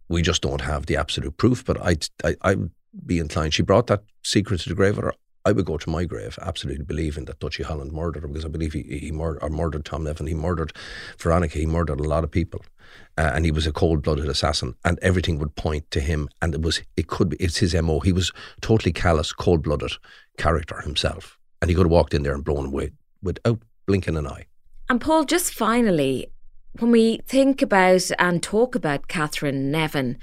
We 0.09 0.21
just 0.21 0.43
don't 0.43 0.61
have 0.61 0.85
the 0.85 0.95
absolute 0.95 1.37
proof. 1.37 1.65
But 1.65 1.81
I 1.81 1.95
I 2.23 2.35
I'd 2.43 2.69
be 3.03 3.17
inclined. 3.17 3.55
She 3.55 3.63
brought 3.63 3.87
that 3.87 4.03
secret 4.21 4.61
to 4.61 4.69
the 4.69 4.75
grave 4.75 4.97
with 4.97 5.05
her. 5.05 5.15
I 5.45 5.51
would 5.51 5.65
go 5.65 5.77
to 5.77 5.89
my 5.89 6.05
grave 6.05 6.37
absolutely 6.41 6.83
believing 6.83 7.25
that 7.25 7.39
Dutchy 7.39 7.63
Holland 7.63 7.91
murdered 7.91 8.21
her 8.21 8.27
because 8.27 8.45
I 8.45 8.49
believe 8.49 8.73
he, 8.73 8.83
he 8.83 9.11
mur- 9.11 9.39
murdered 9.49 9.85
Tom 9.85 10.03
Nevin. 10.03 10.27
He 10.27 10.35
murdered 10.35 10.73
Veronica. 11.17 11.57
He 11.57 11.65
murdered 11.65 11.99
a 11.99 12.03
lot 12.03 12.23
of 12.23 12.31
people. 12.31 12.61
Uh, 13.17 13.31
and 13.33 13.45
he 13.45 13.51
was 13.51 13.65
a 13.65 13.71
cold-blooded 13.71 14.27
assassin, 14.27 14.75
and 14.83 14.99
everything 15.01 15.39
would 15.39 15.55
point 15.55 15.89
to 15.91 15.99
him. 15.99 16.27
And 16.41 16.53
it 16.53 16.61
was, 16.61 16.81
it 16.97 17.07
could 17.07 17.29
be, 17.29 17.37
it's 17.37 17.57
his 17.57 17.73
mo. 17.73 18.01
He 18.01 18.11
was 18.11 18.31
totally 18.61 18.91
callous, 18.91 19.31
cold-blooded 19.31 19.93
character 20.37 20.79
himself, 20.81 21.37
and 21.61 21.69
he 21.69 21.75
could 21.75 21.85
have 21.85 21.91
walked 21.91 22.13
in 22.13 22.23
there 22.23 22.33
and 22.33 22.43
blown 22.43 22.65
away 22.65 22.91
without 23.23 23.59
blinking 23.85 24.17
an 24.17 24.27
eye. 24.27 24.45
And 24.89 24.99
Paul, 24.99 25.23
just 25.23 25.53
finally, 25.53 26.27
when 26.79 26.91
we 26.91 27.21
think 27.25 27.61
about 27.61 28.11
and 28.19 28.43
talk 28.43 28.75
about 28.75 29.07
Catherine 29.07 29.71
Nevin, 29.71 30.17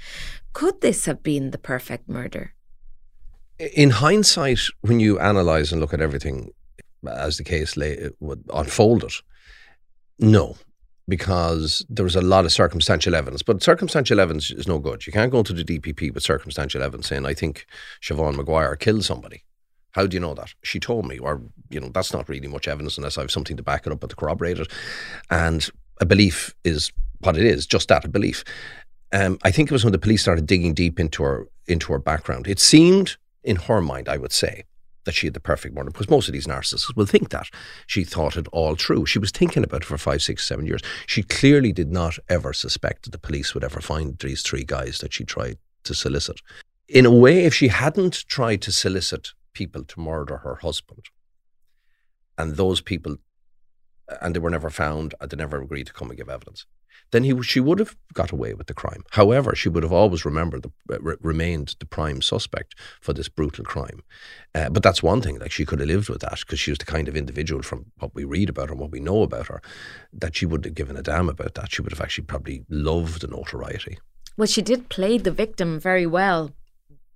could 0.53 0.81
this 0.81 1.05
have 1.05 1.23
been 1.23 1.51
the 1.51 1.57
perfect 1.57 2.07
murder? 2.07 2.53
In 3.59 3.89
hindsight, 3.89 4.59
when 4.81 4.99
you 4.99 5.19
analyse 5.19 5.71
and 5.71 5.81
look 5.81 5.93
at 5.93 6.01
everything 6.01 6.51
as 7.07 7.37
the 7.37 7.43
case 7.43 7.77
lay, 7.77 8.09
unfolded, 8.53 9.13
no, 10.19 10.57
because 11.07 11.85
there 11.89 12.03
was 12.03 12.15
a 12.15 12.21
lot 12.21 12.45
of 12.45 12.51
circumstantial 12.51 13.15
evidence. 13.15 13.41
But 13.41 13.63
circumstantial 13.63 14.19
evidence 14.19 14.51
is 14.51 14.67
no 14.67 14.79
good. 14.79 15.05
You 15.05 15.13
can't 15.13 15.31
go 15.31 15.43
to 15.43 15.53
the 15.53 15.63
DPP 15.63 16.13
with 16.13 16.23
circumstantial 16.23 16.81
evidence 16.81 17.07
saying, 17.07 17.25
I 17.25 17.33
think 17.33 17.65
Siobhan 18.01 18.35
Maguire 18.35 18.75
killed 18.75 19.03
somebody. 19.03 19.43
How 19.91 20.05
do 20.05 20.15
you 20.15 20.21
know 20.21 20.35
that? 20.35 20.53
She 20.63 20.79
told 20.79 21.07
me, 21.07 21.17
or, 21.17 21.41
you 21.69 21.79
know, 21.79 21.89
that's 21.89 22.13
not 22.13 22.29
really 22.29 22.47
much 22.47 22.67
evidence 22.67 22.97
unless 22.97 23.17
I 23.17 23.21
have 23.21 23.31
something 23.31 23.57
to 23.57 23.63
back 23.63 23.87
it 23.87 23.91
up 23.91 24.03
and 24.03 24.09
to 24.09 24.15
corroborate 24.15 24.59
it. 24.59 24.71
And 25.31 25.67
a 25.99 26.05
belief 26.05 26.53
is 26.63 26.91
what 27.19 27.35
it 27.35 27.45
is, 27.45 27.65
just 27.65 27.87
that, 27.87 28.05
a 28.05 28.07
belief. 28.07 28.43
Um, 29.11 29.39
I 29.43 29.49
think 29.49 29.69
it 29.69 29.73
was 29.73 29.83
when 29.83 29.91
the 29.91 29.99
police 29.99 30.21
started 30.21 30.45
digging 30.45 30.75
deep 30.75 30.99
into 30.99 31.23
her 31.23 31.47
into 31.67 31.91
her 31.91 31.99
background. 31.99 32.47
It 32.47 32.59
seemed 32.59 33.17
in 33.43 33.55
her 33.55 33.81
mind, 33.81 34.09
I 34.09 34.17
would 34.17 34.31
say, 34.31 34.65
that 35.05 35.13
she 35.13 35.27
had 35.27 35.33
the 35.33 35.39
perfect 35.39 35.75
murder 35.75 35.89
because 35.89 36.09
most 36.09 36.27
of 36.27 36.33
these 36.33 36.47
narcissists 36.47 36.95
will 36.95 37.05
think 37.05 37.29
that. 37.29 37.47
She 37.87 38.03
thought 38.03 38.37
it 38.37 38.47
all 38.51 38.75
true. 38.75 39.05
She 39.05 39.19
was 39.19 39.31
thinking 39.31 39.63
about 39.63 39.81
it 39.81 39.85
for 39.85 39.97
five, 39.97 40.21
six, 40.21 40.45
seven 40.45 40.65
years. 40.65 40.81
She 41.07 41.23
clearly 41.23 41.71
did 41.71 41.91
not 41.91 42.17
ever 42.27 42.53
suspect 42.53 43.03
that 43.03 43.11
the 43.11 43.17
police 43.17 43.53
would 43.53 43.63
ever 43.63 43.81
find 43.81 44.17
these 44.19 44.41
three 44.41 44.63
guys 44.63 44.99
that 44.99 45.13
she 45.13 45.23
tried 45.23 45.57
to 45.85 45.93
solicit. 45.93 46.41
In 46.87 47.05
a 47.05 47.11
way, 47.11 47.45
if 47.45 47.53
she 47.53 47.69
hadn't 47.69 48.25
tried 48.27 48.61
to 48.63 48.71
solicit 48.71 49.29
people 49.53 49.83
to 49.83 49.99
murder 49.99 50.37
her 50.37 50.55
husband, 50.55 51.05
and 52.37 52.55
those 52.55 52.81
people, 52.81 53.17
and 54.21 54.35
they 54.35 54.39
were 54.39 54.49
never 54.49 54.69
found, 54.69 55.13
and 55.19 55.29
they 55.29 55.37
never 55.37 55.61
agreed 55.61 55.87
to 55.87 55.93
come 55.93 56.09
and 56.09 56.17
give 56.17 56.29
evidence, 56.29 56.65
then 57.11 57.23
he 57.23 57.41
she 57.41 57.59
would 57.59 57.79
have 57.79 57.95
got 58.13 58.31
away 58.31 58.53
with 58.53 58.67
the 58.67 58.73
crime. 58.73 59.03
However, 59.11 59.55
she 59.55 59.69
would 59.69 59.83
have 59.83 59.91
always 59.91 60.25
remembered 60.25 60.63
the, 60.63 60.95
uh, 60.95 61.15
remained 61.21 61.75
the 61.79 61.85
prime 61.85 62.21
suspect 62.21 62.75
for 63.01 63.13
this 63.13 63.29
brutal 63.29 63.65
crime. 63.65 64.01
Uh, 64.53 64.69
but 64.69 64.83
that's 64.83 65.03
one 65.03 65.21
thing. 65.21 65.39
Like 65.39 65.51
she 65.51 65.65
could 65.65 65.79
have 65.79 65.87
lived 65.87 66.09
with 66.09 66.21
that 66.21 66.39
because 66.39 66.59
she 66.59 66.71
was 66.71 66.77
the 66.77 66.85
kind 66.85 67.07
of 67.07 67.15
individual 67.15 67.61
from 67.61 67.85
what 67.99 68.13
we 68.15 68.23
read 68.23 68.49
about 68.49 68.67
her 68.67 68.73
and 68.73 68.81
what 68.81 68.91
we 68.91 68.99
know 68.99 69.23
about 69.23 69.47
her 69.47 69.61
that 70.13 70.35
she 70.35 70.45
wouldn't 70.45 70.65
have 70.65 70.75
given 70.75 70.97
a 70.97 71.03
damn 71.03 71.29
about 71.29 71.55
that. 71.55 71.71
She 71.71 71.81
would 71.81 71.91
have 71.91 72.01
actually 72.01 72.25
probably 72.25 72.63
loved 72.69 73.21
the 73.21 73.27
notoriety. 73.27 73.97
Well, 74.37 74.47
she 74.47 74.61
did 74.61 74.89
play 74.89 75.17
the 75.17 75.31
victim 75.31 75.79
very 75.79 76.05
well. 76.05 76.51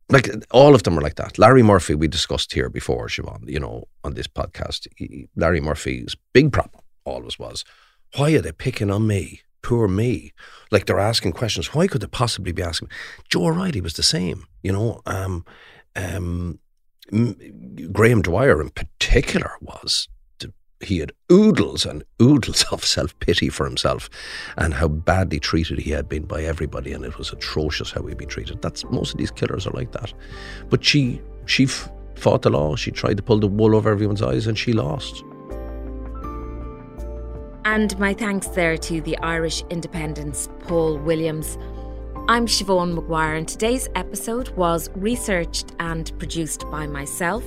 Like 0.10 0.30
all 0.52 0.76
of 0.76 0.84
them 0.84 1.00
are 1.00 1.02
like 1.02 1.16
that. 1.16 1.40
Larry 1.40 1.64
Murphy, 1.64 1.96
we 1.96 2.08
discussed 2.08 2.54
here 2.54 2.70
before, 2.70 3.08
Siobhan, 3.08 3.50
you 3.50 3.60
know, 3.60 3.86
on 4.04 4.14
this 4.14 4.28
podcast. 4.28 4.88
He, 4.98 5.30
Larry 5.36 5.62
Murphy's 5.62 6.16
big 6.34 6.52
problem 6.52 6.84
always 7.06 7.40
was, 7.40 7.64
why 8.16 8.32
are 8.34 8.42
they 8.42 8.52
picking 8.52 8.92
on 8.92 9.08
me? 9.08 9.42
Poor 9.64 9.88
me. 9.88 10.32
Like 10.70 10.86
they're 10.86 11.00
asking 11.00 11.32
questions. 11.32 11.74
Why 11.74 11.88
could 11.88 12.02
they 12.02 12.08
possibly 12.08 12.52
be 12.52 12.62
asking? 12.62 12.90
Joe 13.30 13.46
O'Reilly 13.46 13.82
was 13.82 13.94
the 13.94 14.04
same, 14.04 14.46
you 14.62 14.72
know. 14.72 15.02
Um, 15.08 15.46
um, 15.96 16.60
Graham 17.92 18.22
Dwyer 18.22 18.62
in 18.62 18.70
particular 18.70 19.54
was. 19.60 20.08
He 20.80 20.98
had 20.98 21.14
oodles 21.32 21.86
and 21.86 22.04
oodles 22.22 22.64
of 22.72 22.84
self 22.84 23.18
pity 23.20 23.48
for 23.48 23.66
himself 23.66 24.10
and 24.58 24.74
how 24.74 24.90
badly 24.90 25.40
treated 25.40 25.80
he 25.80 25.92
had 25.92 26.10
been 26.10 26.26
by 26.26 26.44
everybody, 26.44 26.92
and 26.92 27.06
it 27.06 27.18
was 27.18 27.32
atrocious 27.32 27.92
how 27.92 28.04
he'd 28.04 28.18
been 28.18 28.28
treated. 28.28 28.62
That's 28.62 28.84
most 28.86 29.14
of 29.14 29.18
these 29.18 29.32
killers 29.32 29.66
are 29.66 29.72
like 29.72 29.94
that. 29.94 30.14
But 30.70 30.84
she 30.84 31.22
she 31.46 31.68
fought 31.68 32.42
the 32.42 32.50
law. 32.50 32.76
She 32.76 32.92
tried 32.92 33.16
to 33.16 33.24
pull 33.24 33.40
the 33.40 33.48
wool 33.48 33.78
over 33.78 33.90
everyone's 33.90 34.22
eyes, 34.22 34.46
and 34.46 34.60
she 34.60 34.74
lost. 34.74 35.24
And 37.66 37.98
my 37.98 38.14
thanks 38.14 38.48
there 38.48 38.76
to 38.76 39.00
the 39.00 39.18
Irish 39.20 39.64
Independent's 39.70 40.50
Paul 40.60 40.98
Williams. 40.98 41.58
I'm 42.28 42.46
Siobhan 42.46 42.94
Maguire, 42.94 43.36
and 43.36 43.48
today's 43.48 43.88
episode 43.96 44.50
was 44.58 44.90
researched 44.96 45.72
and 45.80 46.12
produced 46.20 46.70
by 46.70 46.88
myself, 46.88 47.44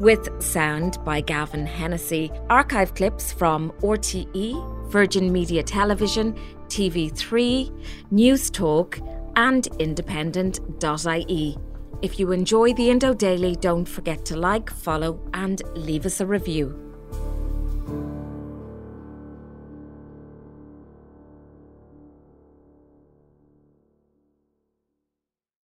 with 0.00 0.28
sound 0.42 0.98
by 1.04 1.20
Gavin 1.20 1.64
Hennessy. 1.64 2.32
Archive 2.50 2.94
clips 2.94 3.32
from 3.32 3.70
RTE, 3.82 4.90
Virgin 4.90 5.32
Media 5.32 5.62
Television, 5.62 6.34
TV3, 6.66 7.70
News 8.10 8.50
Talk, 8.50 8.98
and 9.36 9.68
independent.ie. 9.78 11.56
If 12.02 12.18
you 12.18 12.32
enjoy 12.32 12.72
the 12.74 12.90
Indo 12.90 13.14
Daily, 13.14 13.54
don't 13.54 13.88
forget 13.88 14.24
to 14.24 14.36
like, 14.36 14.70
follow, 14.70 15.20
and 15.34 15.62
leave 15.76 16.04
us 16.04 16.20
a 16.20 16.26
review. 16.26 16.91